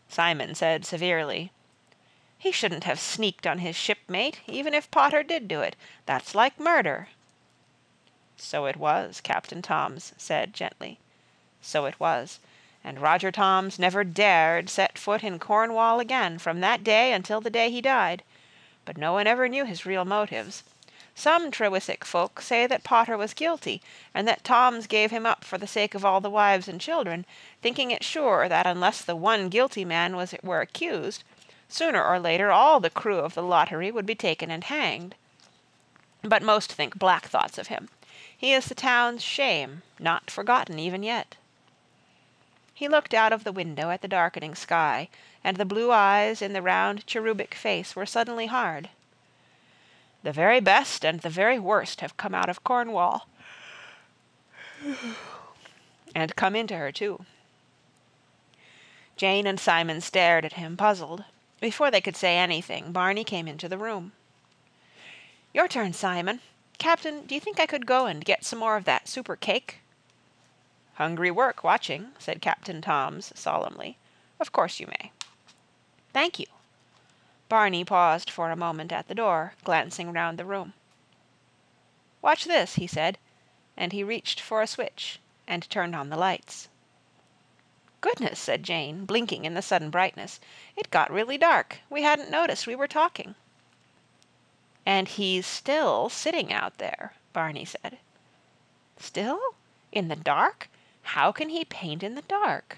Simon 0.07 0.55
said 0.55 0.85
severely, 0.85 1.51
He 2.37 2.51
shouldn't 2.51 2.85
have 2.85 2.99
sneaked 2.99 3.45
on 3.45 3.59
his 3.59 3.75
shipmate, 3.75 4.39
even 4.47 4.73
if 4.73 4.89
Potter 4.89 5.21
did 5.21 5.47
do 5.47 5.61
it. 5.61 5.75
That's 6.05 6.33
like 6.33 6.59
murder. 6.59 7.09
So 8.37 8.65
it 8.65 8.77
was, 8.77 9.19
Captain 9.21 9.61
Toms 9.61 10.13
said 10.17 10.53
gently. 10.53 10.99
So 11.61 11.85
it 11.85 11.99
was, 11.99 12.39
and 12.83 13.01
Roger 13.01 13.31
Toms 13.31 13.77
never 13.77 14.05
dared 14.05 14.69
set 14.69 14.97
foot 14.97 15.23
in 15.23 15.37
Cornwall 15.37 15.99
again 15.99 16.39
from 16.39 16.61
that 16.61 16.83
day 16.83 17.11
until 17.11 17.41
the 17.41 17.49
day 17.49 17.69
he 17.69 17.81
died. 17.81 18.23
But 18.85 18.97
no 18.97 19.11
one 19.13 19.27
ever 19.27 19.49
knew 19.49 19.65
his 19.65 19.85
real 19.85 20.05
motives. 20.05 20.63
Some 21.19 21.51
Trewisick 21.51 22.05
folk 22.05 22.39
say 22.39 22.65
that 22.65 22.85
Potter 22.85 23.17
was 23.17 23.33
guilty, 23.33 23.81
and 24.13 24.25
that 24.25 24.45
Toms 24.45 24.87
gave 24.87 25.11
him 25.11 25.25
up 25.25 25.43
for 25.43 25.57
the 25.57 25.67
sake 25.67 25.93
of 25.93 26.05
all 26.05 26.21
the 26.21 26.29
wives 26.29 26.69
and 26.69 26.79
children, 26.79 27.25
thinking 27.61 27.91
it 27.91 28.05
sure 28.05 28.47
that 28.47 28.65
unless 28.65 29.01
the 29.01 29.17
one 29.17 29.49
guilty 29.49 29.83
man 29.83 30.15
was 30.15 30.33
were 30.41 30.61
accused, 30.61 31.25
sooner 31.67 32.01
or 32.01 32.21
later 32.21 32.53
all 32.53 32.79
the 32.79 32.89
crew 32.89 33.19
of 33.19 33.33
the 33.33 33.43
lottery 33.43 33.91
would 33.91 34.05
be 34.05 34.15
taken 34.15 34.49
and 34.49 34.63
hanged. 34.63 35.13
But 36.21 36.41
most 36.41 36.71
think 36.71 36.97
black 36.97 37.25
thoughts 37.25 37.57
of 37.57 37.67
him. 37.67 37.89
He 38.37 38.53
is 38.53 38.67
the 38.67 38.73
town's 38.73 39.21
shame, 39.21 39.81
not 39.99 40.31
forgotten 40.31 40.79
even 40.79 41.03
yet. 41.03 41.35
He 42.73 42.87
looked 42.87 43.13
out 43.13 43.33
of 43.33 43.43
the 43.43 43.51
window 43.51 43.89
at 43.89 44.01
the 44.01 44.07
darkening 44.07 44.55
sky, 44.55 45.09
and 45.43 45.57
the 45.57 45.65
blue 45.65 45.91
eyes 45.91 46.41
in 46.41 46.53
the 46.53 46.61
round 46.61 47.05
cherubic 47.05 47.55
face 47.55 47.93
were 47.93 48.05
suddenly 48.05 48.45
hard. 48.45 48.87
The 50.23 50.31
very 50.31 50.59
best 50.59 51.05
and 51.05 51.21
the 51.21 51.29
very 51.29 51.59
worst 51.59 52.01
have 52.01 52.17
come 52.17 52.35
out 52.35 52.49
of 52.49 52.63
Cornwall. 52.63 53.27
and 56.15 56.35
come 56.35 56.55
into 56.55 56.75
her, 56.75 56.91
too. 56.91 57.25
Jane 59.15 59.47
and 59.47 59.59
Simon 59.59 60.01
stared 60.01 60.45
at 60.45 60.53
him, 60.53 60.77
puzzled. 60.77 61.23
Before 61.61 61.91
they 61.91 62.01
could 62.01 62.15
say 62.15 62.37
anything, 62.37 62.91
Barney 62.91 63.23
came 63.23 63.47
into 63.47 63.67
the 63.67 63.77
room. 63.77 64.13
Your 65.53 65.67
turn, 65.67 65.93
Simon. 65.93 66.39
Captain, 66.77 67.25
do 67.25 67.35
you 67.35 67.41
think 67.41 67.59
I 67.59 67.65
could 67.65 67.85
go 67.85 68.05
and 68.05 68.23
get 68.23 68.45
some 68.45 68.59
more 68.59 68.77
of 68.77 68.85
that 68.85 69.09
super 69.09 69.35
cake? 69.35 69.79
Hungry 70.93 71.31
work, 71.31 71.63
watching, 71.63 72.09
said 72.17 72.41
Captain 72.41 72.81
Toms 72.81 73.33
solemnly. 73.35 73.97
Of 74.39 74.51
course 74.51 74.79
you 74.79 74.87
may. 74.87 75.11
Thank 76.13 76.39
you. 76.39 76.45
Barney 77.49 77.83
paused 77.83 78.29
for 78.29 78.51
a 78.51 78.55
moment 78.55 78.91
at 78.91 79.07
the 79.07 79.15
door, 79.15 79.53
glancing 79.63 80.13
round 80.13 80.37
the 80.37 80.45
room. 80.45 80.73
Watch 82.21 82.45
this, 82.45 82.75
he 82.75 82.85
said, 82.85 83.17
and 83.75 83.91
he 83.91 84.03
reached 84.03 84.39
for 84.39 84.61
a 84.61 84.67
switch 84.67 85.19
and 85.47 85.67
turned 85.69 85.95
on 85.95 86.09
the 86.09 86.17
lights. 86.17 86.69
Goodness, 88.01 88.39
said 88.39 88.63
Jane, 88.63 89.03
blinking 89.05 89.45
in 89.45 89.55
the 89.55 89.61
sudden 89.61 89.89
brightness. 89.89 90.39
It 90.77 90.91
got 90.91 91.11
really 91.11 91.37
dark. 91.37 91.79
We 91.89 92.03
hadn't 92.03 92.29
noticed 92.29 92.67
we 92.67 92.75
were 92.75 92.87
talking. 92.87 93.35
And 94.85 95.07
he's 95.07 95.45
still 95.45 96.07
sitting 96.07 96.53
out 96.53 96.77
there, 96.77 97.13
Barney 97.33 97.65
said. 97.65 97.97
Still? 98.97 99.39
In 99.91 100.07
the 100.07 100.15
dark? 100.15 100.69
How 101.01 101.31
can 101.31 101.49
he 101.49 101.65
paint 101.65 102.03
in 102.03 102.15
the 102.15 102.21
dark? 102.21 102.77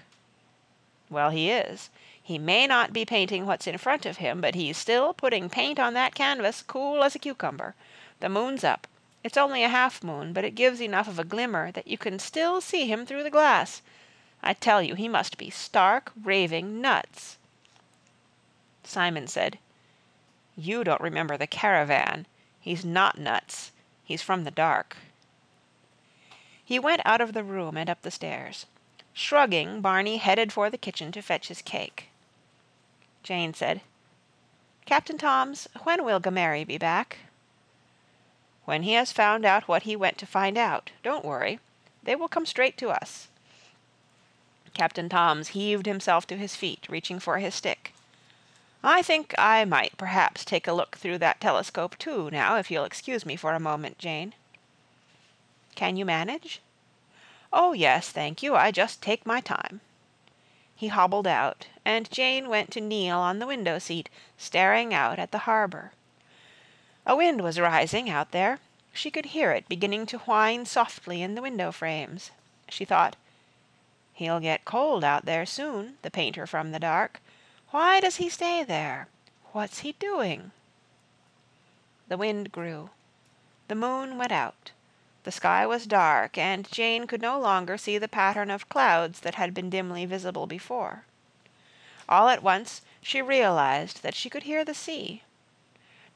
Well, 1.10 1.30
he 1.30 1.50
is. 1.50 1.90
He 2.24 2.38
may 2.38 2.68
not 2.68 2.92
be 2.92 3.04
painting 3.04 3.46
what's 3.46 3.66
in 3.66 3.78
front 3.78 4.06
of 4.06 4.18
him, 4.18 4.40
but 4.40 4.54
he's 4.54 4.78
still 4.78 5.12
putting 5.12 5.50
paint 5.50 5.80
on 5.80 5.94
that 5.94 6.14
canvas, 6.14 6.62
cool 6.62 7.02
as 7.02 7.16
a 7.16 7.18
cucumber. 7.18 7.74
The 8.20 8.28
moon's 8.28 8.62
up. 8.62 8.86
It's 9.24 9.36
only 9.36 9.64
a 9.64 9.68
half 9.68 10.04
moon, 10.04 10.32
but 10.32 10.44
it 10.44 10.54
gives 10.54 10.80
enough 10.80 11.08
of 11.08 11.18
a 11.18 11.24
glimmer 11.24 11.72
that 11.72 11.88
you 11.88 11.98
can 11.98 12.20
still 12.20 12.60
see 12.60 12.86
him 12.86 13.04
through 13.04 13.24
the 13.24 13.30
glass. 13.30 13.82
I 14.40 14.54
tell 14.54 14.80
you, 14.80 14.94
he 14.94 15.08
must 15.08 15.36
be 15.36 15.50
stark, 15.50 16.12
raving 16.20 16.80
nuts. 16.80 17.38
Simon 18.84 19.26
said, 19.26 19.58
You 20.56 20.84
don't 20.84 21.00
remember 21.00 21.36
the 21.36 21.46
caravan. 21.48 22.26
He's 22.60 22.84
not 22.84 23.18
nuts. 23.18 23.72
He's 24.04 24.22
from 24.22 24.44
the 24.44 24.50
dark. 24.52 24.96
He 26.64 26.78
went 26.78 27.02
out 27.04 27.20
of 27.20 27.32
the 27.32 27.44
room 27.44 27.76
and 27.76 27.90
up 27.90 28.02
the 28.02 28.10
stairs. 28.12 28.66
Shrugging, 29.12 29.80
Barney 29.80 30.18
headed 30.18 30.52
for 30.52 30.70
the 30.70 30.78
kitchen 30.78 31.10
to 31.12 31.20
fetch 31.20 31.48
his 31.48 31.62
cake. 31.62 32.08
Jane 33.22 33.54
said, 33.54 33.80
Captain 34.84 35.16
Toms, 35.16 35.68
when 35.84 36.04
will 36.04 36.20
Gumerry 36.20 36.66
be 36.66 36.76
back? 36.76 37.18
When 38.64 38.82
he 38.82 38.92
has 38.94 39.12
found 39.12 39.44
out 39.44 39.68
what 39.68 39.84
he 39.84 39.96
went 39.96 40.18
to 40.18 40.26
find 40.26 40.58
out. 40.58 40.90
Don't 41.02 41.24
worry. 41.24 41.60
They 42.02 42.16
will 42.16 42.28
come 42.28 42.46
straight 42.46 42.76
to 42.78 42.90
us. 42.90 43.28
Captain 44.74 45.08
Toms 45.08 45.48
heaved 45.48 45.86
himself 45.86 46.26
to 46.26 46.36
his 46.36 46.56
feet, 46.56 46.86
reaching 46.88 47.20
for 47.20 47.38
his 47.38 47.54
stick. 47.54 47.92
I 48.82 49.02
think 49.02 49.34
I 49.38 49.64
might 49.64 49.96
perhaps 49.96 50.44
take 50.44 50.66
a 50.66 50.72
look 50.72 50.96
through 50.96 51.18
that 51.18 51.40
telescope 51.40 51.96
too, 51.98 52.30
now, 52.30 52.56
if 52.56 52.70
you'll 52.70 52.84
excuse 52.84 53.24
me 53.24 53.36
for 53.36 53.52
a 53.52 53.60
moment, 53.60 53.98
Jane. 53.98 54.34
Can 55.74 55.96
you 55.96 56.04
manage? 56.04 56.60
Oh, 57.52 57.72
yes, 57.72 58.10
thank 58.10 58.42
you. 58.42 58.56
I 58.56 58.70
just 58.70 59.00
take 59.00 59.24
my 59.26 59.40
time. 59.40 59.80
He 60.82 60.88
hobbled 60.88 61.28
out, 61.28 61.68
and 61.84 62.10
Jane 62.10 62.48
went 62.48 62.72
to 62.72 62.80
kneel 62.80 63.16
on 63.16 63.38
the 63.38 63.46
window 63.46 63.78
seat, 63.78 64.08
staring 64.36 64.92
out 64.92 65.16
at 65.20 65.30
the 65.30 65.46
harbor. 65.46 65.92
A 67.06 67.14
wind 67.14 67.40
was 67.40 67.60
rising 67.60 68.10
out 68.10 68.32
there. 68.32 68.58
She 68.92 69.08
could 69.08 69.26
hear 69.26 69.52
it 69.52 69.68
beginning 69.68 70.06
to 70.06 70.18
whine 70.18 70.66
softly 70.66 71.22
in 71.22 71.36
the 71.36 71.40
window 71.40 71.70
frames. 71.70 72.32
She 72.68 72.84
thought, 72.84 73.14
He'll 74.12 74.40
get 74.40 74.64
cold 74.64 75.04
out 75.04 75.24
there 75.24 75.46
soon, 75.46 75.98
the 76.02 76.10
painter 76.10 76.48
from 76.48 76.72
the 76.72 76.80
dark. 76.80 77.20
Why 77.70 78.00
does 78.00 78.16
he 78.16 78.28
stay 78.28 78.64
there? 78.64 79.06
What's 79.52 79.86
he 79.86 79.92
doing? 79.92 80.50
The 82.08 82.18
wind 82.18 82.50
grew. 82.50 82.90
The 83.68 83.76
moon 83.76 84.18
went 84.18 84.32
out. 84.32 84.72
The 85.24 85.30
sky 85.32 85.66
was 85.66 85.86
dark, 85.86 86.36
and 86.36 86.70
Jane 86.72 87.06
could 87.06 87.22
no 87.22 87.38
longer 87.38 87.78
see 87.78 87.96
the 87.96 88.08
pattern 88.08 88.50
of 88.50 88.68
clouds 88.68 89.20
that 89.20 89.36
had 89.36 89.54
been 89.54 89.70
dimly 89.70 90.04
visible 90.04 90.48
before. 90.48 91.04
All 92.08 92.28
at 92.28 92.42
once 92.42 92.82
she 93.00 93.22
realized 93.22 94.02
that 94.02 94.16
she 94.16 94.28
could 94.28 94.42
hear 94.42 94.64
the 94.64 94.74
sea. 94.74 95.22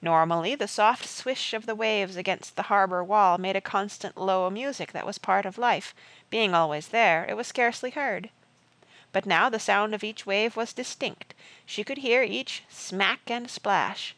Normally 0.02 0.56
the 0.56 0.66
soft 0.66 1.06
swish 1.06 1.54
of 1.54 1.66
the 1.66 1.74
waves 1.76 2.16
against 2.16 2.56
the 2.56 2.64
harbor 2.64 3.02
wall 3.04 3.38
made 3.38 3.54
a 3.54 3.60
constant 3.60 4.16
low 4.16 4.50
music 4.50 4.90
that 4.92 5.06
was 5.06 5.18
part 5.18 5.46
of 5.46 5.56
life; 5.56 5.94
being 6.28 6.52
always 6.52 6.88
there, 6.88 7.24
it 7.28 7.36
was 7.36 7.46
scarcely 7.46 7.90
heard. 7.90 8.30
But 9.12 9.24
now 9.24 9.48
the 9.48 9.60
sound 9.60 9.94
of 9.94 10.02
each 10.02 10.26
wave 10.26 10.56
was 10.56 10.72
distinct; 10.72 11.32
she 11.64 11.84
could 11.84 11.98
hear 11.98 12.22
each 12.24 12.64
smack 12.68 13.30
and 13.30 13.48
splash. 13.48 14.16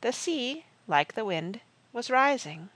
The 0.00 0.12
sea, 0.12 0.64
like 0.86 1.14
the 1.14 1.24
wind, 1.24 1.60
was 1.92 2.08
rising. 2.08 2.70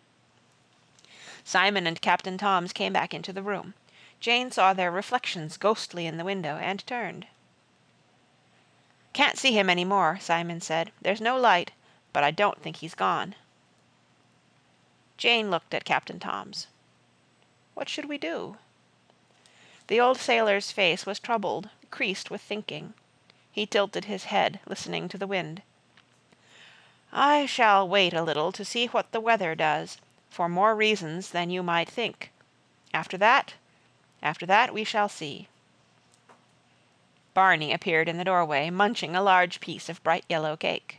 Simon 1.46 1.86
and 1.86 2.02
Captain 2.02 2.36
Toms 2.36 2.74
came 2.74 2.92
back 2.92 3.14
into 3.14 3.32
the 3.32 3.42
room. 3.42 3.72
Jane 4.20 4.50
saw 4.50 4.74
their 4.74 4.90
reflections 4.90 5.56
ghostly 5.56 6.06
in 6.06 6.18
the 6.18 6.24
window, 6.24 6.58
and 6.58 6.86
turned. 6.86 7.26
Can't 9.14 9.38
see 9.38 9.52
him 9.52 9.70
any 9.70 9.84
more, 9.84 10.18
Simon 10.20 10.60
said. 10.60 10.92
There's 11.00 11.22
no 11.22 11.38
light 11.38 11.70
but 12.16 12.24
I 12.24 12.30
don't 12.30 12.62
think 12.62 12.76
he's 12.76 12.94
gone. 12.94 13.34
Jane 15.18 15.50
looked 15.50 15.74
at 15.74 15.84
Captain 15.84 16.18
Toms. 16.18 16.66
What 17.74 17.90
should 17.90 18.06
we 18.06 18.16
do? 18.16 18.56
The 19.88 20.00
old 20.00 20.16
sailor's 20.16 20.72
face 20.72 21.04
was 21.04 21.20
troubled, 21.20 21.68
creased 21.90 22.30
with 22.30 22.40
thinking. 22.40 22.94
He 23.52 23.66
tilted 23.66 24.06
his 24.06 24.24
head, 24.24 24.60
listening 24.66 25.10
to 25.10 25.18
the 25.18 25.26
wind. 25.26 25.60
I 27.12 27.44
shall 27.44 27.86
wait 27.86 28.14
a 28.14 28.22
little 28.22 28.50
to 28.52 28.64
see 28.64 28.86
what 28.86 29.12
the 29.12 29.20
weather 29.20 29.54
does, 29.54 29.98
for 30.36 30.50
more 30.50 30.76
reasons 30.76 31.30
than 31.30 31.48
you 31.48 31.62
might 31.62 31.88
think. 31.88 32.30
After 32.92 33.16
that, 33.16 33.54
after 34.22 34.44
that 34.44 34.74
we 34.74 34.84
shall 34.84 35.08
see. 35.08 35.48
Barney 37.32 37.72
appeared 37.72 38.06
in 38.06 38.18
the 38.18 38.24
doorway, 38.24 38.68
munching 38.68 39.16
a 39.16 39.22
large 39.22 39.60
piece 39.60 39.88
of 39.88 40.02
bright 40.02 40.26
yellow 40.28 40.54
cake. 40.54 40.98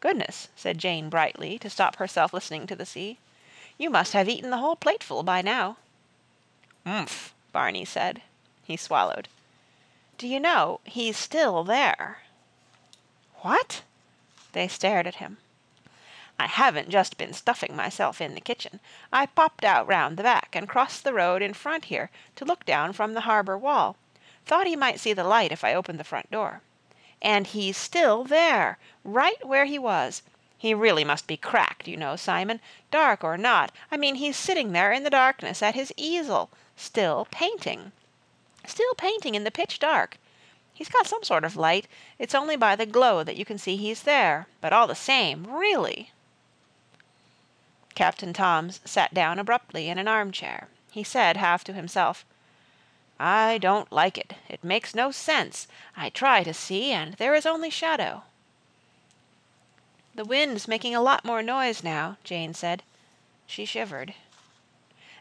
Goodness, 0.00 0.48
said 0.56 0.78
Jane 0.78 1.08
brightly, 1.08 1.60
to 1.60 1.70
stop 1.70 1.94
herself 1.96 2.32
listening 2.32 2.66
to 2.66 2.74
the 2.74 2.84
sea. 2.84 3.18
You 3.78 3.88
must 3.88 4.14
have 4.14 4.28
eaten 4.28 4.50
the 4.50 4.58
whole 4.58 4.74
plateful 4.74 5.22
by 5.22 5.40
now. 5.40 5.76
Umph, 6.84 7.32
Barney 7.52 7.84
said. 7.84 8.22
He 8.64 8.76
swallowed. 8.76 9.28
Do 10.18 10.26
you 10.26 10.40
know, 10.40 10.80
he's 10.82 11.16
still 11.16 11.62
there. 11.62 12.18
What? 13.42 13.82
They 14.54 14.66
stared 14.66 15.06
at 15.06 15.22
him. 15.22 15.36
I 16.40 16.46
haven't 16.46 16.88
just 16.88 17.18
been 17.18 17.32
stuffing 17.32 17.74
myself 17.74 18.20
in 18.20 18.34
the 18.34 18.40
kitchen. 18.40 18.78
I 19.12 19.26
popped 19.26 19.64
out 19.64 19.88
round 19.88 20.16
the 20.16 20.22
back, 20.22 20.54
and 20.54 20.68
crossed 20.68 21.02
the 21.02 21.12
road 21.12 21.42
in 21.42 21.52
front 21.52 21.86
here, 21.86 22.10
to 22.36 22.44
look 22.44 22.64
down 22.64 22.92
from 22.92 23.14
the 23.14 23.22
harbor 23.22 23.58
wall. 23.58 23.96
Thought 24.46 24.68
he 24.68 24.76
might 24.76 25.00
see 25.00 25.12
the 25.12 25.24
light 25.24 25.50
if 25.50 25.64
I 25.64 25.74
opened 25.74 25.98
the 25.98 26.04
front 26.04 26.30
door. 26.30 26.60
And 27.20 27.46
he's 27.46 27.76
still 27.76 28.22
there, 28.22 28.78
right 29.02 29.44
where 29.44 29.64
he 29.64 29.78
was. 29.78 30.22
He 30.56 30.74
really 30.74 31.04
must 31.04 31.26
be 31.26 31.36
cracked, 31.36 31.88
you 31.88 31.96
know, 31.96 32.16
Simon, 32.16 32.60
dark 32.90 33.24
or 33.24 33.36
not. 33.36 33.72
I 33.90 33.96
mean 33.96 34.14
he's 34.16 34.36
sitting 34.36 34.72
there 34.72 34.92
in 34.92 35.02
the 35.02 35.10
darkness 35.10 35.62
at 35.62 35.74
his 35.74 35.92
easel, 35.96 36.50
still 36.76 37.26
painting. 37.30 37.92
Still 38.64 38.94
painting 38.94 39.34
in 39.34 39.44
the 39.44 39.50
pitch 39.50 39.78
dark. 39.78 40.18
He's 40.72 40.88
got 40.88 41.06
some 41.06 41.24
sort 41.24 41.44
of 41.44 41.56
light. 41.56 41.88
It's 42.18 42.34
only 42.34 42.54
by 42.56 42.76
the 42.76 42.86
glow 42.86 43.24
that 43.24 43.36
you 43.36 43.44
can 43.44 43.58
see 43.58 43.76
he's 43.76 44.04
there. 44.04 44.46
But 44.60 44.72
all 44.72 44.86
the 44.86 44.94
same, 44.94 45.46
really. 45.48 46.12
Captain 47.98 48.32
Toms 48.32 48.78
sat 48.84 49.12
down 49.12 49.40
abruptly 49.40 49.88
in 49.88 49.98
an 49.98 50.06
armchair. 50.06 50.68
He 50.92 51.02
said, 51.02 51.36
half 51.36 51.64
to 51.64 51.72
himself, 51.72 52.24
I 53.18 53.58
don't 53.58 53.90
like 53.90 54.16
it. 54.16 54.34
It 54.48 54.62
makes 54.62 54.94
no 54.94 55.10
sense. 55.10 55.66
I 55.96 56.08
try 56.08 56.44
to 56.44 56.54
see, 56.54 56.92
and 56.92 57.14
there 57.14 57.34
is 57.34 57.44
only 57.44 57.70
shadow. 57.70 58.22
The 60.14 60.24
wind's 60.24 60.68
making 60.68 60.94
a 60.94 61.00
lot 61.00 61.24
more 61.24 61.42
noise 61.42 61.82
now, 61.82 62.18
Jane 62.22 62.54
said. 62.54 62.84
She 63.48 63.64
shivered. 63.64 64.14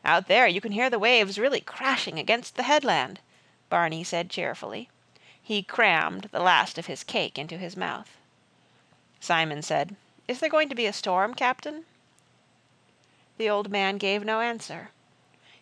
Out 0.06 0.28
there 0.28 0.46
you 0.46 0.62
can 0.62 0.74
hear 0.74 0.92
the 0.92 1.00
waves 1.00 1.40
really 1.40 1.62
crashing 1.62 2.20
against 2.20 2.58
the 2.58 2.62
headland, 2.70 3.20
Barney 3.70 4.04
said 4.04 4.30
cheerfully. 4.30 4.88
He 5.42 5.64
crammed 5.64 6.30
the 6.32 6.44
last 6.44 6.78
of 6.78 6.86
his 6.86 7.04
cake 7.04 7.40
into 7.40 7.58
his 7.58 7.76
mouth. 7.76 8.18
Simon 9.20 9.64
said, 9.64 9.96
Is 10.28 10.40
there 10.40 10.48
going 10.48 10.70
to 10.70 10.76
be 10.76 10.86
a 10.86 10.94
storm, 10.94 11.34
Captain? 11.34 11.86
The 13.38 13.50
old 13.50 13.70
man 13.70 13.98
gave 13.98 14.26
no 14.26 14.42
answer. 14.42 14.90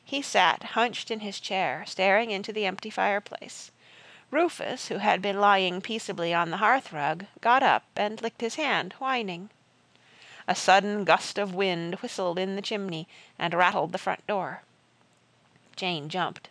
He 0.04 0.22
sat 0.22 0.64
hunched 0.64 1.12
in 1.12 1.20
his 1.20 1.40
chair, 1.40 1.84
staring 1.88 2.32
into 2.32 2.54
the 2.54 2.66
empty 2.66 2.90
fireplace. 2.90 3.72
Rufus, 4.32 4.88
who 4.88 4.98
had 4.98 5.22
been 5.22 5.40
lying 5.40 5.82
peaceably 5.82 6.34
on 6.34 6.52
the 6.52 6.58
hearth-rug, 6.58 7.26
got 7.42 7.64
up 7.64 7.84
and 7.96 8.22
licked 8.22 8.42
his 8.42 8.56
hand, 8.56 8.94
whining. 9.00 9.50
A 10.48 10.56
sudden 10.56 11.04
gust 11.04 11.38
of 11.38 11.56
wind 11.56 11.96
whistled 11.96 12.38
in 12.38 12.56
the 12.56 12.62
chimney 12.62 13.08
and 13.40 13.54
rattled 13.54 13.92
the 13.92 13.98
front 13.98 14.26
door. 14.28 14.62
Jane 15.76 16.08
jumped. 16.08 16.50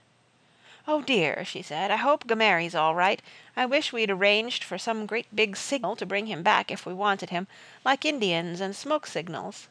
"Oh 0.86 1.00
dear," 1.00 1.44
she 1.44 1.62
said, 1.62 1.90
"I 1.90 1.96
hope 1.96 2.26
Gumerry's 2.26 2.74
all 2.74 2.94
right. 2.94 3.22
I 3.56 3.64
wish 3.66 3.92
we'd 3.92 4.10
arranged 4.10 4.62
for 4.62 4.76
some 4.76 5.06
great 5.06 5.34
big 5.34 5.56
signal 5.56 5.96
to 5.96 6.04
bring 6.04 6.26
him 6.26 6.42
back 6.42 6.70
if 6.70 6.84
we 6.84 6.92
wanted 6.92 7.30
him, 7.30 7.46
like 7.84 8.04
Indians 8.04 8.60
and 8.60 8.76
smoke 8.76 9.06
signals. 9.06 9.68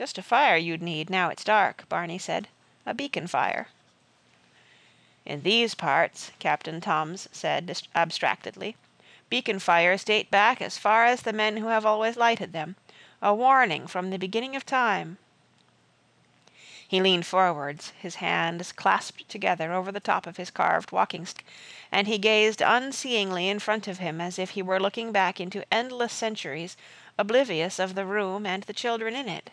Just 0.00 0.16
a 0.16 0.22
fire 0.22 0.56
you'd 0.56 0.80
need, 0.80 1.10
now 1.10 1.28
it's 1.28 1.44
dark, 1.44 1.86
Barney 1.90 2.16
said. 2.16 2.48
A 2.86 2.94
beacon 2.94 3.26
fire. 3.26 3.68
In 5.26 5.42
these 5.42 5.74
parts, 5.74 6.30
Captain 6.38 6.80
Toms 6.80 7.28
said 7.32 7.70
abstractedly, 7.94 8.76
beacon 9.28 9.58
fires 9.58 10.02
date 10.02 10.30
back 10.30 10.62
as 10.62 10.78
far 10.78 11.04
as 11.04 11.20
the 11.20 11.34
men 11.34 11.58
who 11.58 11.66
have 11.66 11.84
always 11.84 12.16
lighted 12.16 12.54
them. 12.54 12.76
A 13.20 13.34
warning 13.34 13.86
from 13.86 14.08
the 14.08 14.16
beginning 14.16 14.56
of 14.56 14.64
time. 14.64 15.18
He 16.88 17.02
leaned 17.02 17.26
forwards, 17.26 17.92
his 18.00 18.14
hands 18.14 18.72
clasped 18.72 19.28
together 19.28 19.74
over 19.74 19.92
the 19.92 20.00
top 20.00 20.26
of 20.26 20.38
his 20.38 20.50
carved 20.50 20.92
walking-stick, 20.92 21.44
and 21.92 22.08
he 22.08 22.16
gazed 22.16 22.62
unseeingly 22.62 23.48
in 23.50 23.58
front 23.58 23.86
of 23.86 23.98
him 23.98 24.18
as 24.18 24.38
if 24.38 24.50
he 24.52 24.62
were 24.62 24.80
looking 24.80 25.12
back 25.12 25.38
into 25.38 25.70
endless 25.70 26.14
centuries, 26.14 26.74
oblivious 27.18 27.78
of 27.78 27.94
the 27.94 28.06
room 28.06 28.46
and 28.46 28.62
the 28.62 28.72
children 28.72 29.14
in 29.14 29.28
it. 29.28 29.50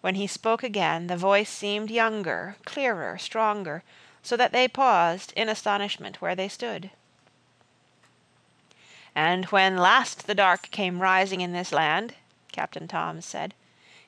When 0.00 0.14
he 0.14 0.26
spoke 0.26 0.62
again, 0.62 1.06
the 1.06 1.16
voice 1.16 1.50
seemed 1.50 1.90
younger, 1.90 2.56
clearer, 2.64 3.18
stronger, 3.18 3.82
so 4.22 4.36
that 4.36 4.52
they 4.52 4.68
paused 4.68 5.32
in 5.34 5.48
astonishment 5.48 6.20
where 6.20 6.34
they 6.34 6.48
stood. 6.48 6.90
And 9.14 9.46
when 9.46 9.76
last 9.76 10.26
the 10.26 10.34
dark 10.34 10.70
came 10.70 11.02
rising 11.02 11.40
in 11.40 11.52
this 11.52 11.72
land, 11.72 12.14
Captain 12.52 12.86
Tom 12.86 13.20
said, 13.20 13.54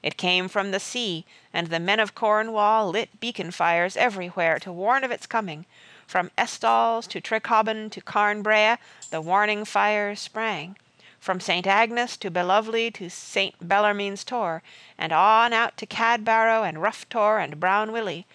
it 0.02 0.16
came 0.16 0.48
from 0.48 0.70
the 0.70 0.80
sea, 0.80 1.26
and 1.52 1.66
the 1.66 1.80
men 1.80 2.00
of 2.00 2.14
Cornwall 2.14 2.88
lit 2.88 3.20
beacon 3.20 3.50
fires 3.50 3.96
everywhere 3.96 4.58
to 4.60 4.72
warn 4.72 5.04
of 5.04 5.10
its 5.10 5.26
coming. 5.26 5.66
From 6.06 6.30
Estalls 6.38 7.06
to 7.08 7.20
Trecobban 7.20 7.90
to 7.90 8.00
Carnbrea 8.00 8.78
the 9.10 9.20
warning 9.20 9.64
fires 9.64 10.20
sprang. 10.20 10.76
From 11.20 11.38
St. 11.38 11.66
Agnes 11.66 12.16
to 12.16 12.30
Belovely 12.30 12.90
to 12.92 13.10
St. 13.10 13.54
Bellarmine's 13.60 14.24
Tor, 14.24 14.62
and 14.96 15.12
on 15.12 15.52
out 15.52 15.76
to 15.76 15.86
Cadbarrow 15.86 16.66
and 16.66 16.80
Rough 16.80 17.06
Tor 17.10 17.38
and 17.38 17.60
Brown 17.60 17.92
Willy, 17.92 18.26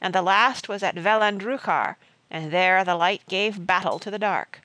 and 0.00 0.12
the 0.12 0.22
last 0.22 0.68
was 0.68 0.82
at 0.82 0.96
Vellandruchar, 0.96 1.94
and 2.32 2.50
there 2.50 2.82
the 2.82 2.96
light 2.96 3.22
gave 3.28 3.64
battle 3.64 4.00
to 4.00 4.10
the 4.10 4.18
dark. 4.18 4.60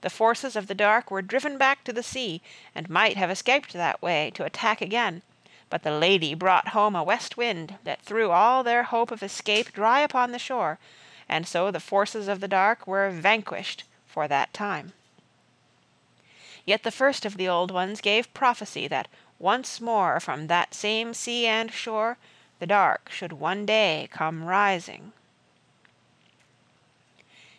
The 0.00 0.10
forces 0.10 0.56
of 0.56 0.66
the 0.66 0.74
dark 0.74 1.12
were 1.12 1.22
driven 1.22 1.56
back 1.58 1.84
to 1.84 1.92
the 1.92 2.02
sea, 2.02 2.42
and 2.74 2.90
might 2.90 3.16
have 3.16 3.30
escaped 3.30 3.72
that 3.72 4.02
way, 4.02 4.32
to 4.34 4.44
attack 4.44 4.80
again, 4.80 5.22
but 5.70 5.84
the 5.84 5.96
lady 5.96 6.34
brought 6.34 6.68
home 6.68 6.96
a 6.96 7.04
west 7.04 7.36
wind 7.36 7.76
that 7.84 8.02
threw 8.02 8.32
all 8.32 8.64
their 8.64 8.82
hope 8.82 9.12
of 9.12 9.22
escape 9.22 9.72
dry 9.72 10.00
upon 10.00 10.32
the 10.32 10.40
shore, 10.40 10.80
and 11.28 11.46
so 11.46 11.70
the 11.70 11.78
forces 11.78 12.26
of 12.26 12.40
the 12.40 12.48
dark 12.48 12.84
were 12.84 13.10
vanquished 13.10 13.84
for 14.08 14.26
that 14.26 14.52
time. 14.52 14.92
Yet 16.64 16.82
the 16.82 16.90
first 16.90 17.24
of 17.24 17.36
the 17.36 17.48
old 17.48 17.70
ones 17.70 18.00
gave 18.00 18.32
prophecy 18.34 18.86
that 18.88 19.08
once 19.38 19.80
more 19.80 20.20
from 20.20 20.46
that 20.46 20.74
same 20.74 21.14
sea 21.14 21.46
and 21.46 21.72
shore 21.72 22.16
the 22.60 22.66
dark 22.66 23.10
should 23.10 23.32
one 23.32 23.66
day 23.66 24.08
come 24.12 24.44
rising. 24.44 25.12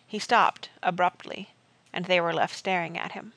He 0.07 0.19
stopped 0.19 0.69
abruptly, 0.81 1.49
and 1.91 2.05
they 2.05 2.21
were 2.21 2.33
left 2.33 2.55
staring 2.55 2.97
at 2.97 3.11
him. 3.11 3.33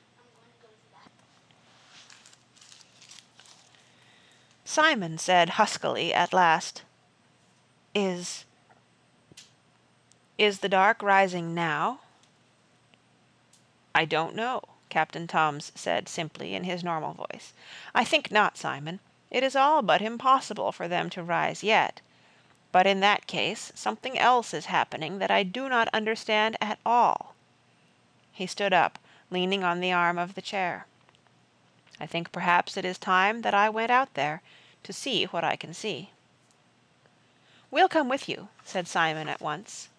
Simon 4.64 5.16
said 5.16 5.50
huskily 5.50 6.12
at 6.12 6.32
last, 6.32 6.82
Is. 7.94 8.44
Is 10.36 10.58
the 10.58 10.68
dark 10.68 11.02
rising 11.02 11.54
now? 11.54 12.00
I 13.94 14.04
don't 14.04 14.36
know, 14.36 14.60
Captain 14.96 15.26
Toms 15.26 15.72
said 15.74 16.08
simply 16.08 16.54
in 16.54 16.64
his 16.64 16.82
normal 16.82 17.12
voice. 17.12 17.52
I 17.94 18.02
think 18.02 18.30
not, 18.30 18.56
Simon. 18.56 19.00
It 19.30 19.42
is 19.42 19.54
all 19.54 19.82
but 19.82 20.00
impossible 20.00 20.72
for 20.72 20.88
them 20.88 21.10
to 21.10 21.22
rise 21.22 21.62
yet. 21.62 22.00
But 22.72 22.86
in 22.86 23.00
that 23.00 23.26
case 23.26 23.72
something 23.74 24.18
else 24.18 24.54
is 24.54 24.72
happening 24.72 25.18
that 25.18 25.30
I 25.30 25.42
do 25.42 25.68
not 25.68 25.88
understand 25.92 26.56
at 26.62 26.78
all. 26.86 27.34
He 28.32 28.46
stood 28.46 28.72
up, 28.72 28.98
leaning 29.30 29.62
on 29.62 29.80
the 29.80 29.92
arm 29.92 30.16
of 30.16 30.34
the 30.34 30.40
chair. 30.40 30.86
I 32.00 32.06
think 32.06 32.32
perhaps 32.32 32.78
it 32.78 32.86
is 32.86 32.96
time 32.96 33.42
that 33.42 33.52
I 33.52 33.68
went 33.68 33.90
out 33.90 34.14
there 34.14 34.40
to 34.84 34.94
see 34.94 35.24
what 35.24 35.44
I 35.44 35.56
can 35.56 35.74
see. 35.74 36.08
We'll 37.70 37.90
come 37.90 38.08
with 38.08 38.30
you, 38.30 38.48
said 38.64 38.88
Simon 38.88 39.28
at 39.28 39.42
once. 39.42 39.90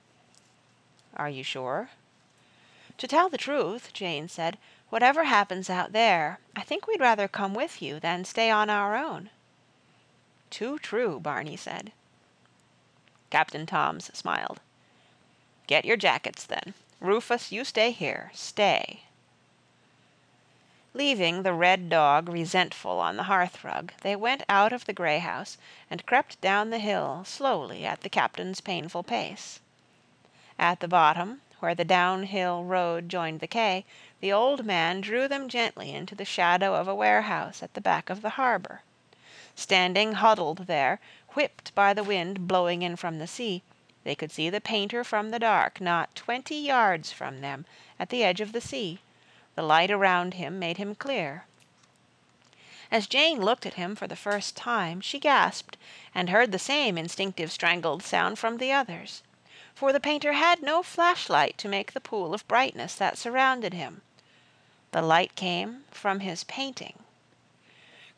Are 1.16 1.30
you 1.30 1.44
sure? 1.44 1.90
To 2.98 3.08
tell 3.08 3.30
the 3.30 3.38
truth, 3.38 3.94
Jane 3.94 4.28
said, 4.28 4.58
whatever 4.90 5.26
happens 5.26 5.70
out 5.70 5.92
there, 5.92 6.40
I 6.56 6.62
think 6.62 6.88
we'd 6.88 7.00
rather 7.00 7.28
come 7.28 7.54
with 7.54 7.82
you 7.82 8.00
than 8.00 8.26
stay 8.26 8.50
on 8.50 8.70
our 8.70 8.96
own. 8.96 9.30
Too 10.50 10.80
true, 10.80 11.20
Barney 11.20 11.58
said. 11.58 11.92
Captain 13.30 13.66
Toms 13.66 14.10
smiled. 14.18 14.60
Get 15.68 15.84
your 15.84 15.98
jackets, 15.98 16.46
then. 16.46 16.74
Rufus, 17.02 17.52
you 17.52 17.66
stay 17.66 17.92
here. 17.92 18.32
Stay. 18.34 19.02
Leaving 20.94 21.44
the 21.44 21.54
red 21.54 21.90
dog 21.90 22.28
resentful 22.30 23.00
on 23.00 23.18
the 23.18 23.24
hearth-rug, 23.24 23.92
they 24.02 24.16
went 24.16 24.44
out 24.50 24.74
of 24.74 24.86
the 24.86 24.94
grey 24.94 25.20
house 25.20 25.58
and 25.92 26.06
crept 26.06 26.42
down 26.42 26.70
the 26.70 26.80
hill 26.80 27.24
slowly 27.26 27.86
at 27.86 28.02
the 28.02 28.10
captain's 28.10 28.62
painful 28.62 29.04
pace. 29.04 29.60
At 30.58 30.80
the 30.80 30.88
bottom, 30.88 31.42
where 31.60 31.76
the 31.76 31.86
downhill 31.86 32.64
road 32.64 33.10
joined 33.10 33.42
the 33.42 33.48
quay, 33.48 33.86
the 34.20 34.34
old 34.34 34.66
man 34.66 35.00
drew 35.00 35.28
them 35.28 35.48
gently 35.48 35.94
into 35.94 36.16
the 36.16 36.26
shadow 36.26 36.74
of 36.74 36.88
a 36.88 36.96
warehouse 36.96 37.62
at 37.62 37.74
the 37.76 37.82
back 37.82 38.10
of 38.10 38.22
the 38.22 38.32
harbour. 38.32 38.82
Standing 39.56 40.14
huddled 40.14 40.66
there, 40.66 41.00
whipped 41.34 41.74
by 41.76 41.94
the 41.94 42.04
wind 42.04 42.48
blowing 42.48 42.82
in 42.82 42.96
from 42.96 43.20
the 43.20 43.28
sea, 43.28 43.62
they 44.04 44.16
could 44.16 44.32
see 44.32 44.50
the 44.50 44.62
painter 44.62 45.04
from 45.04 45.30
the 45.30 45.40
dark 45.40 45.82
not 45.82 46.16
twenty 46.16 46.56
yards 46.56 47.12
from 47.12 47.42
them, 47.42 47.66
at 48.00 48.10
the 48.10 48.24
edge 48.24 48.42
of 48.42 48.54
the 48.54 48.62
sea. 48.62 49.00
The 49.56 49.62
light 49.62 49.92
around 49.92 50.36
him 50.36 50.58
made 50.58 50.78
him 50.78 50.96
clear. 50.96 51.46
As 52.90 53.06
Jane 53.06 53.42
looked 53.42 53.66
at 53.66 53.74
him 53.74 53.96
for 53.96 54.08
the 54.08 54.16
first 54.16 54.56
time, 54.56 55.02
she 55.02 55.20
gasped, 55.20 55.78
and 56.16 56.30
heard 56.30 56.52
the 56.52 56.60
same 56.60 56.98
instinctive 56.98 57.52
strangled 57.52 58.02
sound 58.02 58.40
from 58.40 58.58
the 58.58 58.72
others. 58.72 59.24
For 59.76 59.92
the 59.92 60.00
painter 60.00 60.34
had 60.34 60.64
no 60.64 60.82
flashlight 60.82 61.58
to 61.60 61.68
make 61.68 61.92
the 61.92 62.00
pool 62.00 62.34
of 62.34 62.48
brightness 62.48 62.96
that 62.96 63.18
surrounded 63.18 63.74
him. 63.74 64.02
The 64.92 65.02
light 65.02 65.36
came 65.36 65.84
from 65.92 66.22
his 66.22 66.44
painting. 66.46 67.00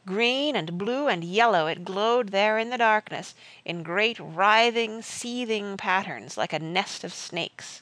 Green 0.06 0.56
and 0.56 0.78
blue 0.78 1.08
and 1.08 1.24
yellow 1.24 1.68
it 1.68 1.84
glowed 1.86 2.30
there 2.30 2.58
in 2.58 2.70
the 2.70 2.78
darkness, 2.78 3.36
in 3.66 3.84
great 3.84 4.18
writhing, 4.20 5.02
seething 5.02 5.78
patterns, 5.78 6.38
like 6.38 6.54
a 6.54 6.60
nest 6.60 7.04
of 7.04 7.14
snakes. 7.14 7.82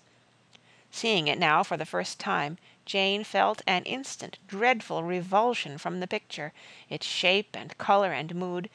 Seeing 0.92 1.28
it 1.28 1.38
now 1.38 1.64
for 1.64 1.78
the 1.78 1.86
first 1.86 2.20
time, 2.20 2.58
Jane 2.86 3.24
felt 3.24 3.62
an 3.68 3.84
instant 3.84 4.40
dreadful 4.48 5.04
revulsion 5.04 5.78
from 5.78 6.00
the 6.00 6.08
picture, 6.08 6.54
its 6.90 7.06
shape 7.06 7.56
and 7.56 7.78
colour 7.78 8.12
and 8.12 8.34
mood, 8.34 8.70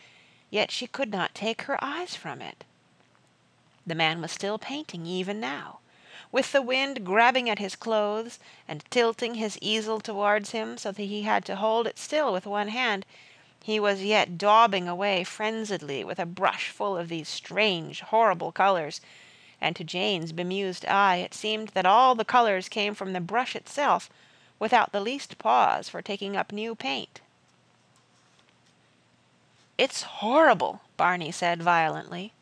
yet 0.51 0.71
she 0.71 0.87
could 0.87 1.11
not 1.11 1.35
take 1.35 1.63
her 1.63 1.83
eyes 1.83 2.15
from 2.15 2.41
it. 2.41 2.65
The 3.87 3.95
man 3.95 4.21
was 4.21 4.31
still 4.33 4.59
painting 4.59 5.05
even 5.05 5.41
now. 5.41 5.81
With 6.31 6.53
the 6.53 6.63
wind 6.63 7.05
grabbing 7.05 7.51
at 7.51 7.59
his 7.59 7.75
clothes, 7.75 8.39
and 8.69 8.85
tilting 8.91 9.35
his 9.35 9.59
easel 9.61 9.99
towards 9.99 10.53
him 10.53 10.79
so 10.79 10.93
that 10.93 11.03
he 11.03 11.23
had 11.23 11.45
to 11.47 11.57
hold 11.57 11.87
it 11.87 11.99
still 11.99 12.33
with 12.33 12.47
one 12.47 12.69
hand, 12.69 13.05
he 13.63 13.81
was 13.81 14.03
yet 14.03 14.39
daubing 14.39 14.89
away 14.89 15.25
frenziedly 15.25 16.05
with 16.05 16.19
a 16.19 16.27
brush 16.27 16.69
full 16.69 16.97
of 16.97 17.09
these 17.09 17.29
strange, 17.29 18.01
horrible 18.01 18.53
colours, 18.53 19.01
and 19.61 19.75
to 19.77 19.85
Jane's 19.85 20.33
bemused 20.33 20.85
eye 20.87 21.17
it 21.17 21.35
seemed 21.35 21.69
that 21.71 21.87
all 21.87 22.15
the 22.15 22.25
colours 22.25 22.69
came 22.69 22.95
from 22.95 23.13
the 23.13 23.21
brush 23.21 23.55
itself, 23.57 24.11
without 24.59 24.93
the 24.93 25.01
least 25.01 25.39
pause 25.39 25.89
for 25.89 26.03
taking 26.03 26.37
up 26.37 26.53
new 26.53 26.75
paint. 26.75 27.21
It's 29.79 30.03
horrible, 30.03 30.83
Barney 30.97 31.33
said 31.33 31.63
violently. 31.63 32.33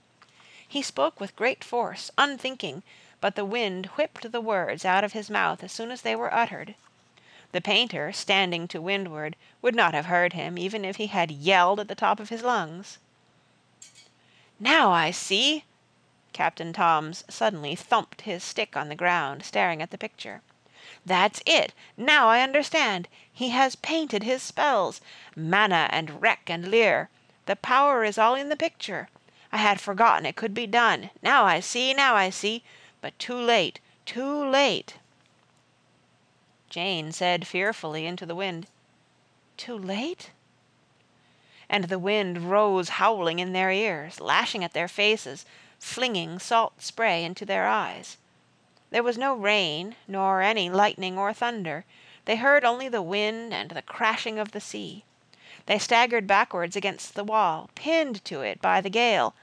He 0.67 0.83
spoke 0.83 1.21
with 1.21 1.37
great 1.37 1.65
force, 1.65 2.11
unthinking, 2.19 2.83
but 3.21 3.35
the 3.37 3.45
wind 3.45 3.85
whipped 3.97 4.33
the 4.33 4.41
words 4.41 4.85
out 4.85 5.05
of 5.05 5.13
his 5.13 5.29
mouth 5.29 5.63
as 5.63 5.71
soon 5.71 5.91
as 5.91 6.01
they 6.01 6.17
were 6.17 6.33
uttered. 6.33 6.75
The 7.53 7.61
painter, 7.61 8.13
standing 8.13 8.67
to 8.69 8.81
windward, 8.81 9.37
would 9.61 9.75
not 9.75 9.93
have 9.93 10.07
heard 10.07 10.33
him 10.33 10.57
even 10.57 10.85
if 10.87 10.97
he 10.97 11.09
had 11.09 11.31
yelled 11.31 11.81
at 11.81 11.89
the 11.89 11.95
top 11.95 12.19
of 12.19 12.31
his 12.31 12.43
lungs. 12.43 12.99
Now 14.59 14.91
I 14.91 15.11
see! 15.11 15.65
Captain 16.33 16.73
Toms 16.73 17.25
suddenly 17.29 17.75
thumped 17.75 18.23
his 18.23 18.43
stick 18.43 18.77
on 18.77 18.89
the 18.89 18.95
ground, 18.95 19.45
staring 19.45 19.83
at 19.83 19.91
the 19.91 19.99
picture. 19.99 20.41
That's 21.05 21.43
it! 21.45 21.75
Now 21.97 22.29
I 22.29 22.41
understand! 22.41 23.07
He 23.31 23.51
has 23.51 23.77
painted 23.77 24.23
his 24.23 24.43
spells! 24.43 25.03
Mana 25.37 25.89
and 25.91 26.23
wreck 26.23 26.49
and 26.49 26.69
leer! 26.71 27.11
The 27.45 27.57
power 27.57 28.03
is 28.03 28.17
all 28.17 28.35
in 28.35 28.49
the 28.49 28.57
picture! 28.57 29.11
I 29.53 29.59
had 29.59 29.79
forgotten 29.79 30.25
it 30.25 30.37
could 30.37 30.55
be 30.55 30.67
done! 30.67 31.11
Now 31.23 31.45
I 31.45 31.61
see! 31.61 31.93
Now 31.93 32.15
I 32.15 32.31
see! 32.31 32.63
But 33.01 33.19
too 33.19 33.37
late! 33.37 33.81
Too 34.05 34.45
late! 34.49 34.97
Jane 36.69 37.13
said 37.13 37.47
fearfully 37.47 38.07
into 38.07 38.27
the 38.27 38.35
wind, 38.35 38.67
Too 39.57 39.77
late? 39.77 40.31
And 41.69 41.85
the 41.85 41.99
wind 41.99 42.51
rose 42.51 42.91
howling 42.91 43.39
in 43.39 43.53
their 43.53 43.71
ears, 43.71 44.21
lashing 44.21 44.63
at 44.63 44.73
their 44.73 44.89
faces, 44.89 45.47
flinging 45.79 46.39
salt 46.39 46.83
spray 46.83 47.25
into 47.25 47.47
their 47.47 47.67
eyes. 47.67 48.19
There 48.91 49.03
was 49.03 49.17
no 49.17 49.35
rain, 49.35 49.97
nor 50.07 50.43
any 50.43 50.69
lightning 50.69 51.17
or 51.17 51.33
thunder. 51.33 51.85
They 52.25 52.37
heard 52.37 52.65
only 52.65 52.89
the 52.89 53.03
wind 53.03 53.55
and 53.55 53.71
the 53.71 53.83
crashing 53.83 54.39
of 54.39 54.53
the 54.53 54.61
sea. 54.61 55.05
They 55.67 55.79
staggered 55.79 56.27
backwards 56.27 56.77
against 56.77 57.15
the 57.15 57.25
wall, 57.25 57.71
pinned 57.75 58.25
to 58.27 58.43
it 58.43 58.61
by 58.61 58.81
the 58.81 58.91
gale. 58.91 59.35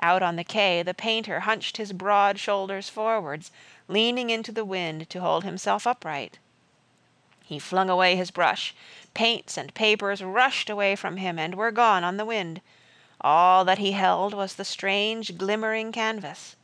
Out 0.00 0.22
on 0.22 0.36
the 0.36 0.44
quay 0.44 0.82
the 0.82 0.94
painter 0.94 1.40
hunched 1.40 1.76
his 1.76 1.92
broad 1.92 2.38
shoulders 2.38 2.88
forwards, 2.88 3.50
leaning 3.88 4.30
into 4.30 4.52
the 4.52 4.64
wind 4.64 5.08
to 5.10 5.20
hold 5.20 5.44
himself 5.44 5.86
upright. 5.86 6.38
He 7.44 7.58
flung 7.58 7.90
away 7.90 8.16
his 8.16 8.30
brush. 8.30 8.74
Paints 9.12 9.56
and 9.56 9.74
papers 9.74 10.22
rushed 10.22 10.70
away 10.70 10.96
from 10.96 11.18
him 11.18 11.38
and 11.38 11.54
were 11.54 11.70
gone 11.70 12.02
on 12.02 12.16
the 12.16 12.24
wind. 12.24 12.60
All 13.20 13.64
that 13.64 13.78
he 13.78 13.92
held 13.92 14.34
was 14.34 14.54
the 14.54 14.64
strange 14.64 15.36
glimmering 15.38 15.92
canvas. 15.92 16.56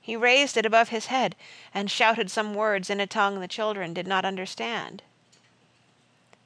He 0.00 0.16
raised 0.16 0.56
it 0.56 0.64
above 0.64 0.90
his 0.90 1.06
head 1.06 1.34
and 1.74 1.90
shouted 1.90 2.30
some 2.30 2.54
words 2.54 2.90
in 2.90 3.00
a 3.00 3.06
tongue 3.06 3.40
the 3.40 3.48
children 3.48 3.92
did 3.92 4.06
not 4.06 4.24
understand. 4.24 5.02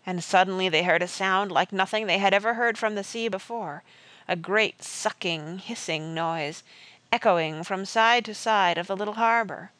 And 0.06 0.24
suddenly 0.24 0.68
they 0.68 0.82
heard 0.82 1.02
a 1.02 1.08
sound 1.08 1.52
like 1.52 1.72
nothing 1.72 2.06
they 2.06 2.18
had 2.18 2.32
ever 2.32 2.54
heard 2.54 2.78
from 2.78 2.94
the 2.94 3.04
sea 3.04 3.28
before, 3.28 3.82
a 4.30 4.36
great 4.36 4.80
sucking, 4.80 5.58
hissing 5.58 6.14
noise, 6.14 6.62
echoing 7.10 7.64
from 7.64 7.84
side 7.84 8.24
to 8.24 8.32
side 8.32 8.78
of 8.78 8.86
the 8.86 8.96
little 8.96 9.14
harbour. 9.14 9.72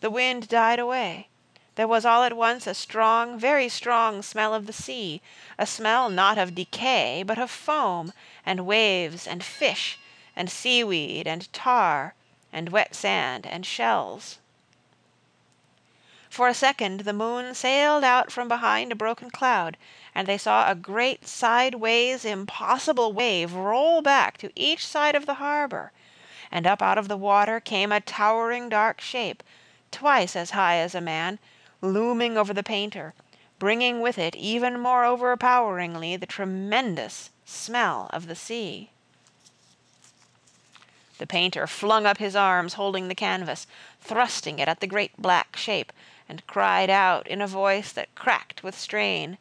The 0.00 0.10
wind 0.10 0.48
died 0.48 0.80
away. 0.80 1.28
There 1.76 1.86
was 1.86 2.04
all 2.04 2.24
at 2.24 2.36
once 2.36 2.66
a 2.66 2.74
strong, 2.74 3.38
very 3.38 3.68
strong 3.68 4.22
smell 4.22 4.54
of 4.54 4.66
the 4.66 4.72
sea, 4.72 5.22
a 5.56 5.66
smell 5.66 6.10
not 6.10 6.36
of 6.36 6.56
decay, 6.56 7.22
but 7.22 7.38
of 7.38 7.48
foam, 7.48 8.12
and 8.44 8.66
waves, 8.66 9.24
and 9.24 9.44
fish, 9.44 10.00
and 10.34 10.50
seaweed, 10.50 11.28
and 11.28 11.52
tar, 11.52 12.14
and 12.52 12.70
wet 12.70 12.92
sand, 12.92 13.46
and 13.46 13.64
shells. 13.64 14.38
For 16.28 16.48
a 16.48 16.54
second 16.54 17.00
the 17.00 17.12
moon 17.12 17.54
sailed 17.54 18.02
out 18.02 18.32
from 18.32 18.48
behind 18.48 18.90
a 18.90 18.96
broken 18.96 19.30
cloud, 19.30 19.76
and 20.16 20.26
they 20.26 20.38
saw 20.38 20.70
a 20.70 20.74
great 20.74 21.28
sideways 21.28 22.24
impossible 22.24 23.12
wave 23.12 23.52
roll 23.52 24.00
back 24.00 24.38
to 24.38 24.50
each 24.56 24.86
side 24.86 25.14
of 25.14 25.26
the 25.26 25.34
harbor, 25.34 25.92
and 26.50 26.66
up 26.66 26.80
out 26.80 26.96
of 26.96 27.06
the 27.06 27.18
water 27.18 27.60
came 27.60 27.92
a 27.92 28.00
towering 28.00 28.70
dark 28.70 28.98
shape, 28.98 29.42
twice 29.90 30.34
as 30.34 30.52
high 30.52 30.76
as 30.76 30.94
a 30.94 31.02
man, 31.02 31.38
looming 31.82 32.38
over 32.38 32.54
the 32.54 32.62
painter, 32.62 33.12
bringing 33.58 34.00
with 34.00 34.16
it 34.16 34.34
even 34.34 34.80
more 34.80 35.04
overpoweringly 35.04 36.16
the 36.16 36.24
tremendous 36.24 37.28
smell 37.44 38.08
of 38.10 38.26
the 38.26 38.34
sea. 38.34 38.88
The 41.18 41.26
painter 41.26 41.66
flung 41.66 42.06
up 42.06 42.16
his 42.16 42.34
arms 42.34 42.72
holding 42.72 43.08
the 43.08 43.14
canvas, 43.14 43.66
thrusting 44.00 44.60
it 44.60 44.68
at 44.68 44.80
the 44.80 44.86
great 44.86 45.20
black 45.20 45.56
shape, 45.58 45.92
and 46.26 46.46
cried 46.46 46.88
out 46.88 47.28
in 47.28 47.42
a 47.42 47.46
voice 47.46 47.92
that 47.92 48.14
cracked 48.14 48.62
with 48.62 48.78
strain, 48.78 49.36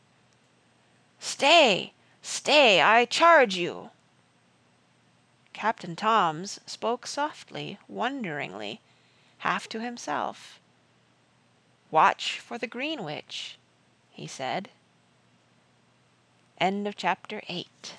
"Stay! 1.28 1.92
Stay, 2.22 2.84
I 2.84 3.06
charge 3.06 3.56
you!" 3.56 3.90
Captain 5.54 5.96
Toms 5.96 6.60
spoke 6.68 7.08
softly, 7.08 7.80
wonderingly, 7.88 8.80
half 9.40 9.68
to 9.70 9.82
himself. 9.82 10.60
"Watch 11.90 12.40
for 12.40 12.60
the 12.60 12.68
green 12.68 13.04
witch," 13.04 13.58
he 14.12 14.28
said. 14.28 14.70
End 16.60 16.88
of 16.88 16.96
chapter 16.96 17.42
8 17.48 17.96